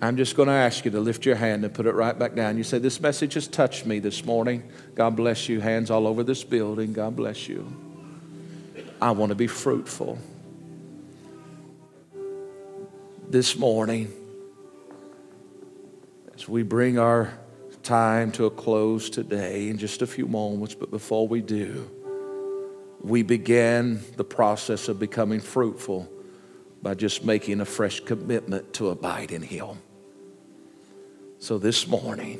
[0.00, 2.34] I'm just going to ask you to lift your hand and put it right back
[2.34, 2.56] down.
[2.56, 4.62] You say, This message has touched me this morning.
[4.94, 5.60] God bless you.
[5.60, 6.94] Hands all over this building.
[6.94, 7.70] God bless you.
[9.02, 10.18] I want to be fruitful.
[13.28, 14.12] This morning,
[16.32, 17.36] as we bring our
[17.82, 21.90] time to a close today in just a few moments, but before we do,
[23.00, 26.08] we begin the process of becoming fruitful
[26.82, 29.78] by just making a fresh commitment to abide in Him.
[31.40, 32.38] So this morning,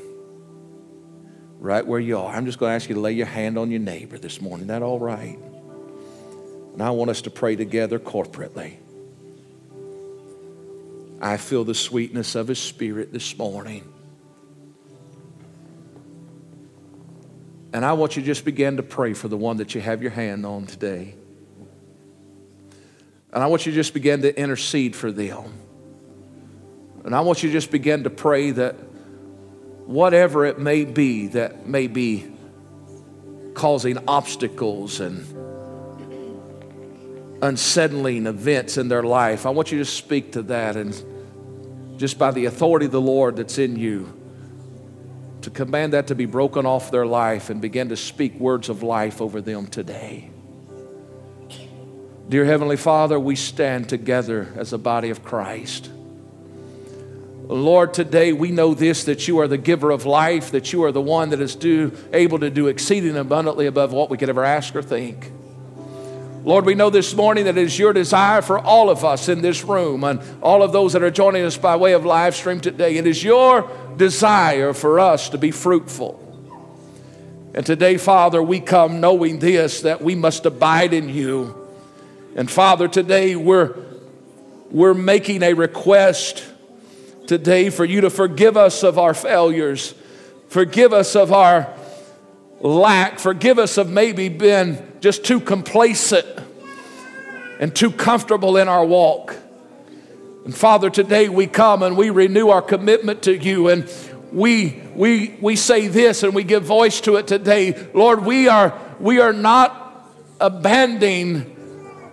[1.59, 3.72] right where you are, I'm just going to ask you to lay your hand on
[3.72, 4.68] your neighbor this morning.
[4.68, 5.39] That all right?
[6.74, 8.76] And I want us to pray together corporately.
[11.20, 13.92] I feel the sweetness of His Spirit this morning.
[17.72, 20.02] And I want you to just begin to pray for the one that you have
[20.02, 21.14] your hand on today.
[23.32, 25.52] And I want you to just begin to intercede for them.
[27.04, 28.76] And I want you to just begin to pray that
[29.84, 32.26] whatever it may be that may be
[33.54, 35.36] causing obstacles and
[37.43, 40.95] unsettling events in their life, I want you to speak to that and
[41.99, 44.12] just by the authority of the Lord that's in you,
[45.43, 48.82] to command that to be broken off their life and begin to speak words of
[48.82, 50.30] life over them today.
[52.28, 55.91] Dear Heavenly Father, we stand together as a body of Christ.
[57.47, 60.91] Lord, today we know this that you are the giver of life, that you are
[60.91, 61.57] the one that is
[62.12, 65.30] able to do exceeding abundantly above what we could ever ask or think.
[66.47, 69.42] Lord, we know this morning that it is your desire for all of us in
[69.42, 72.61] this room and all of those that are joining us by way of live stream
[72.61, 72.99] today.
[72.99, 76.22] It is your desire for us to be fruitful.
[77.53, 81.66] And today, Father, we come knowing this that we must abide in you.
[82.36, 83.74] And Father, today we're,
[84.70, 86.44] we're making a request
[87.26, 89.97] today for you to forgive us of our failures,
[90.49, 91.75] forgive us of our
[92.61, 96.26] lack, forgive us of maybe being just too complacent
[97.61, 99.36] and too comfortable in our walk.
[100.44, 103.90] And Father, today we come and we renew our commitment to you and
[104.32, 107.88] we, we, we say this and we give voice to it today.
[107.94, 109.82] Lord, we are, we are not
[110.40, 111.52] abandoning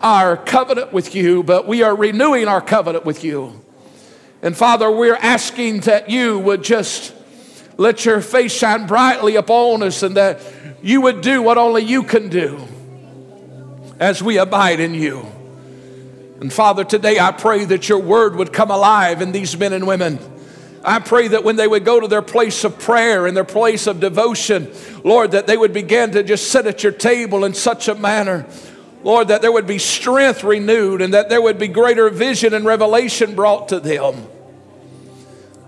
[0.01, 3.59] our covenant with you, but we are renewing our covenant with you.
[4.41, 7.13] And Father, we're asking that you would just
[7.77, 10.41] let your face shine brightly upon us and that
[10.81, 12.67] you would do what only you can do
[13.99, 15.25] as we abide in you.
[16.39, 19.87] And Father, today I pray that your word would come alive in these men and
[19.87, 20.19] women.
[20.83, 23.87] I pray that when they would go to their place of prayer and their place
[23.87, 24.69] of devotion,
[25.03, 28.45] Lord, that they would begin to just sit at your table in such a manner
[29.03, 32.65] Lord, that there would be strength renewed and that there would be greater vision and
[32.65, 34.27] revelation brought to them.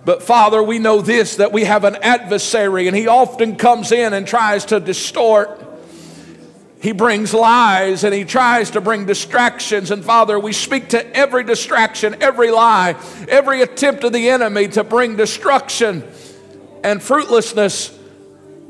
[0.05, 4.13] But Father, we know this that we have an adversary, and he often comes in
[4.13, 5.63] and tries to distort.
[6.79, 9.89] He brings lies and he tries to bring distractions.
[9.89, 12.95] And Father, we speak to every distraction, every lie,
[13.27, 16.03] every attempt of the enemy to bring destruction
[16.83, 17.97] and fruitlessness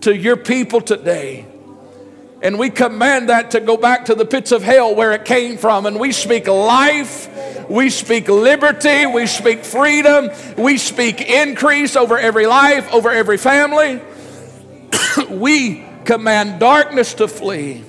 [0.01, 1.45] to your people today.
[2.45, 5.57] And we command that to go back to the pits of hell where it came
[5.57, 5.85] from.
[5.85, 7.27] And we speak life
[7.69, 9.05] we speak liberty.
[9.05, 10.29] We speak freedom.
[10.57, 14.01] We speak increase over every life, over every family.
[15.29, 17.83] we command darkness to flee.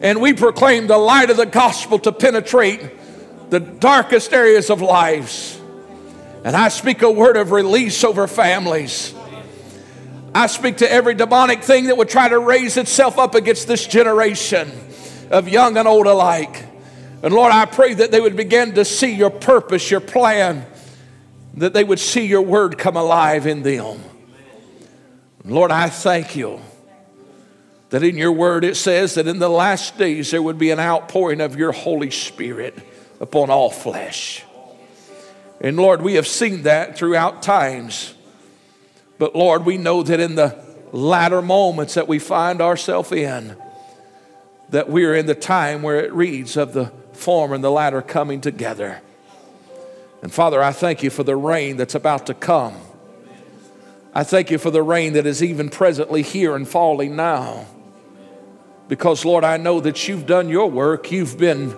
[0.00, 5.60] And we proclaim the light of the gospel to penetrate the darkest areas of lives.
[6.44, 9.13] And I speak a word of release over families.
[10.34, 13.86] I speak to every demonic thing that would try to raise itself up against this
[13.86, 14.70] generation
[15.30, 16.64] of young and old alike.
[17.22, 20.66] And Lord, I pray that they would begin to see your purpose, your plan,
[21.54, 24.00] that they would see your word come alive in them.
[25.44, 26.60] Lord, I thank you
[27.90, 30.80] that in your word it says that in the last days there would be an
[30.80, 32.76] outpouring of your Holy Spirit
[33.20, 34.42] upon all flesh.
[35.60, 38.14] And Lord, we have seen that throughout times.
[39.18, 40.58] But Lord, we know that in the
[40.92, 43.56] latter moments that we find ourselves in,
[44.70, 48.02] that we are in the time where it reads of the former and the latter
[48.02, 49.00] coming together.
[50.22, 52.74] And Father, I thank you for the rain that's about to come.
[54.14, 57.66] I thank you for the rain that is even presently here and falling now.
[58.86, 61.10] Because, Lord, I know that you've done your work.
[61.10, 61.74] You've been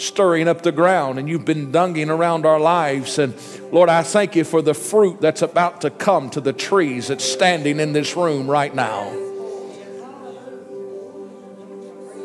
[0.00, 3.18] stirring up the ground and you've been dunging around our lives.
[3.18, 3.34] And
[3.70, 7.24] Lord, I thank you for the fruit that's about to come to the trees that's
[7.24, 9.10] standing in this room right now.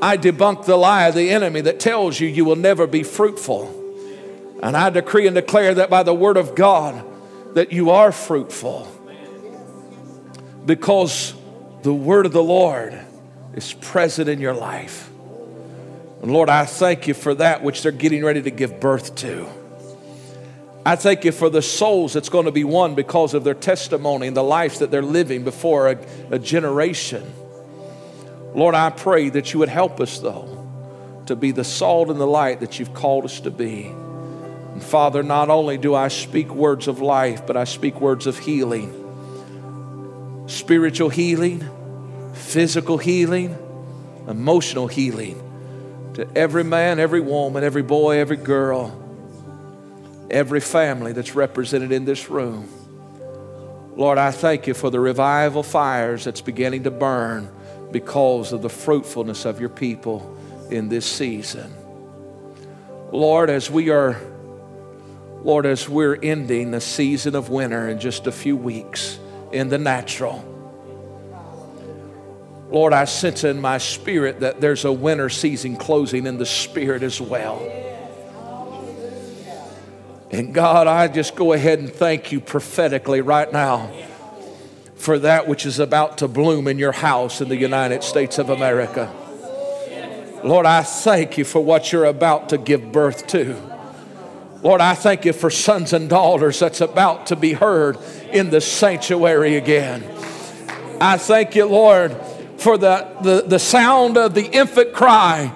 [0.01, 3.83] I debunk the lie of the enemy that tells you you will never be fruitful.
[4.61, 7.03] And I decree and declare that by the word of God
[7.55, 8.87] that you are fruitful.
[10.65, 11.33] Because
[11.83, 12.99] the word of the Lord
[13.53, 15.09] is present in your life.
[16.21, 19.47] And Lord, I thank you for that which they're getting ready to give birth to.
[20.85, 24.27] I thank you for the souls that's going to be won because of their testimony
[24.27, 25.99] and the lives that they're living before a,
[26.29, 27.23] a generation.
[28.53, 30.67] Lord, I pray that you would help us, though,
[31.25, 33.85] to be the salt and the light that you've called us to be.
[33.85, 38.37] And Father, not only do I speak words of life, but I speak words of
[38.37, 39.01] healing
[40.47, 41.67] spiritual healing,
[42.35, 43.57] physical healing,
[44.27, 45.41] emotional healing.
[46.15, 49.01] To every man, every woman, every boy, every girl,
[50.31, 52.69] every family that's represented in this room.
[53.95, 57.49] Lord, I thank you for the revival fires that's beginning to burn
[57.91, 60.37] because of the fruitfulness of your people
[60.69, 61.73] in this season.
[63.11, 64.19] Lord, as we are,
[65.43, 69.19] Lord, as we're ending the season of winter in just a few weeks
[69.51, 70.43] in the natural,
[72.75, 77.03] Lord, I sense in my spirit that there's a winter season closing in the spirit
[77.03, 77.65] as well.
[80.29, 83.89] And God, I just go ahead and thank you prophetically right now
[84.97, 88.49] for that which is about to bloom in your house in the United States of
[88.49, 89.09] America.
[90.43, 93.55] Lord, I thank you for what you're about to give birth to.
[94.63, 97.97] Lord, I thank you for sons and daughters that's about to be heard
[98.33, 100.03] in the sanctuary again.
[100.99, 102.13] I thank you, Lord,
[102.57, 105.51] for the, the, the sound of the infant cry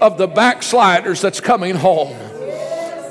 [0.00, 2.16] of the backsliders that's coming home.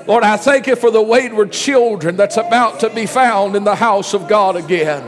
[0.05, 3.75] Lord, I thank you for the wayward children that's about to be found in the
[3.75, 5.01] house of God again.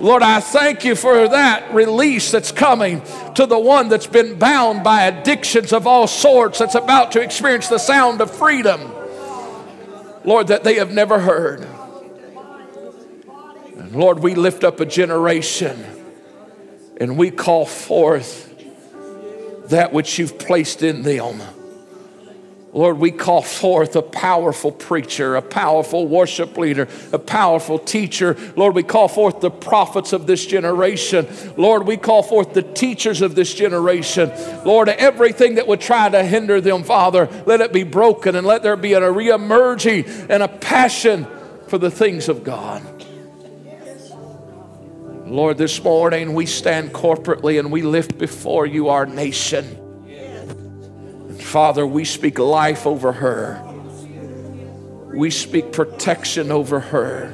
[0.00, 3.02] Lord, I thank you for that release that's coming
[3.34, 7.68] to the one that's been bound by addictions of all sorts, that's about to experience
[7.68, 8.80] the sound of freedom,
[10.24, 11.66] Lord, that they have never heard.
[13.76, 15.84] And Lord, we lift up a generation
[17.00, 18.46] and we call forth
[19.70, 21.40] that which you've placed in them.
[22.72, 28.36] Lord, we call forth a powerful preacher, a powerful worship leader, a powerful teacher.
[28.54, 31.26] Lord, we call forth the prophets of this generation.
[31.56, 34.30] Lord, we call forth the teachers of this generation.
[34.64, 38.62] Lord, everything that would try to hinder them, Father, let it be broken and let
[38.62, 41.26] there be a reemerging and a passion
[41.66, 42.99] for the things of God.
[45.30, 49.64] Lord, this morning we stand corporately and we lift before you our nation.
[51.38, 53.62] Father, we speak life over her.
[55.14, 57.32] We speak protection over her.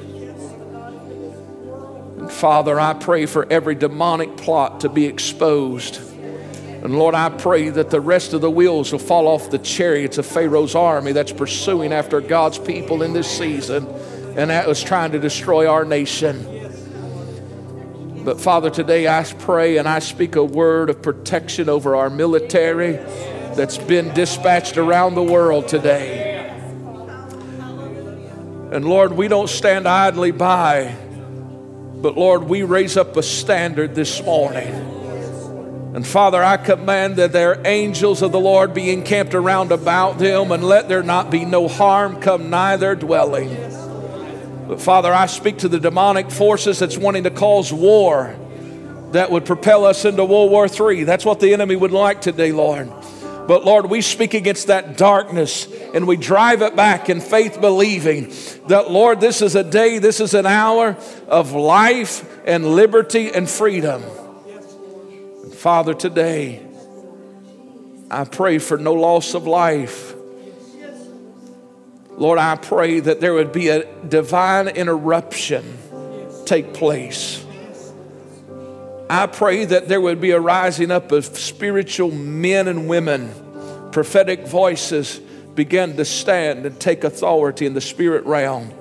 [2.18, 5.96] And Father, I pray for every demonic plot to be exposed.
[5.96, 10.18] And Lord, I pray that the rest of the wheels will fall off the chariots
[10.18, 13.86] of Pharaoh's army that's pursuing after God's people in this season
[14.36, 16.55] and that was trying to destroy our nation.
[18.26, 22.94] But Father, today I pray and I speak a word of protection over our military
[23.54, 26.50] that's been dispatched around the world today.
[28.72, 30.92] And Lord, we don't stand idly by,
[32.02, 34.74] but Lord, we raise up a standard this morning.
[35.94, 40.50] And Father, I command that their angels of the Lord be encamped around about them,
[40.50, 43.65] and let there not be no harm come nigh their dwelling.
[44.68, 48.36] But Father, I speak to the demonic forces that's wanting to cause war
[49.12, 51.04] that would propel us into World War III.
[51.04, 52.90] That's what the enemy would like today, Lord.
[53.46, 58.32] But Lord, we speak against that darkness and we drive it back in faith, believing
[58.66, 60.96] that, Lord, this is a day, this is an hour
[61.28, 64.02] of life and liberty and freedom.
[65.52, 66.66] Father, today,
[68.10, 70.15] I pray for no loss of life.
[72.16, 75.78] Lord, I pray that there would be a divine interruption
[76.46, 77.44] take place.
[79.10, 83.32] I pray that there would be a rising up of spiritual men and women,
[83.92, 85.20] prophetic voices
[85.54, 88.72] begin to stand and take authority in the spirit realm.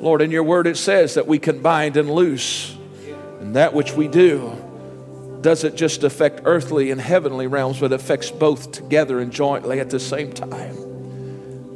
[0.00, 2.76] Lord, in your word it says that we can bind and loose,
[3.40, 4.56] and that which we do
[5.40, 10.00] doesn't just affect earthly and heavenly realms, but affects both together and jointly at the
[10.00, 10.97] same time.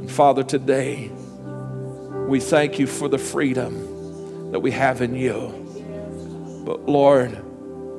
[0.03, 1.11] And Father, today
[2.26, 5.53] we thank you for the freedom that we have in you.
[6.66, 7.40] But Lord,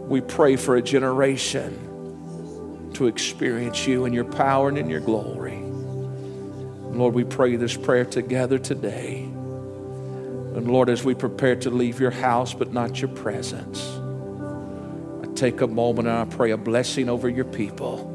[0.10, 5.62] we pray for a generation to experience you in your power and in your glory.
[5.62, 9.22] Lord, we pray this prayer together today.
[9.22, 13.82] And Lord, as we prepare to leave your house, but not your presence,
[15.24, 18.13] I take a moment and I pray a blessing over your people.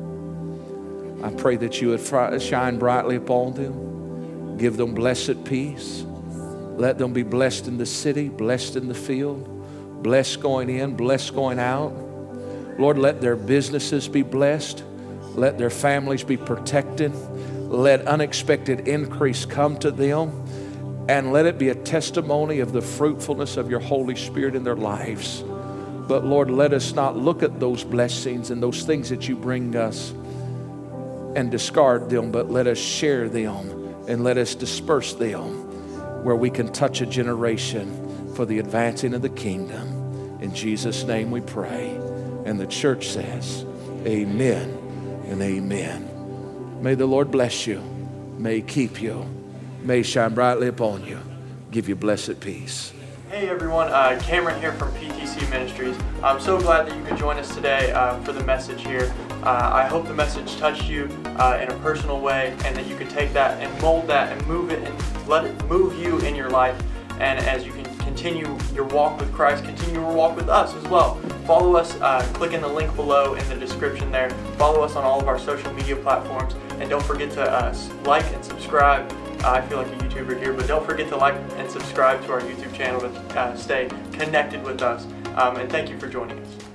[1.23, 6.05] I pray that you would shine brightly upon them, give them blessed peace.
[6.07, 9.59] Let them be blessed in the city, blessed in the field
[10.03, 11.93] blessed going in, blessed going out.
[12.79, 14.85] Lord, let their businesses be blessed.
[15.35, 17.15] Let their families be protected.
[17.69, 20.45] Let unexpected increase come to them.
[21.09, 24.77] And let it be a testimony of the fruitfulness of your Holy Spirit in their
[24.77, 25.43] lives.
[26.07, 29.75] But Lord, let us not look at those blessings and those things that you bring
[29.75, 30.13] us
[31.39, 36.51] and discard them, but let us share them and let us disperse them where we
[36.51, 39.87] can touch a generation for the advancing of the kingdom.
[40.41, 41.91] In Jesus' name we pray.
[42.45, 43.65] And the church says,
[44.05, 44.69] Amen
[45.29, 46.83] and amen.
[46.83, 47.83] May the Lord bless you.
[48.37, 49.25] May keep you.
[49.85, 51.21] May shine brightly upon you.
[51.71, 52.93] Give you blessed peace.
[53.31, 55.97] Hey everyone, uh, Cameron here from PTC Ministries.
[56.21, 59.15] I'm so glad that you could join us today uh, for the message here.
[59.43, 62.97] Uh, I hope the message touched you uh, in a personal way and that you
[62.97, 66.35] could take that and mold that and move it and let it move you in
[66.35, 66.81] your life.
[67.21, 70.85] And as you can continue your walk with Christ, continue your walk with us as
[70.85, 71.17] well.
[71.47, 74.31] Follow us, uh, click in the link below in the description there.
[74.57, 76.55] Follow us on all of our social media platforms.
[76.79, 77.75] And don't forget to uh,
[78.05, 79.11] like and subscribe.
[79.45, 82.33] Uh, I feel like a YouTuber here, but don't forget to like and subscribe to
[82.33, 83.09] our YouTube channel to
[83.39, 85.07] uh, stay connected with us.
[85.37, 86.68] Um, and thank you for joining us.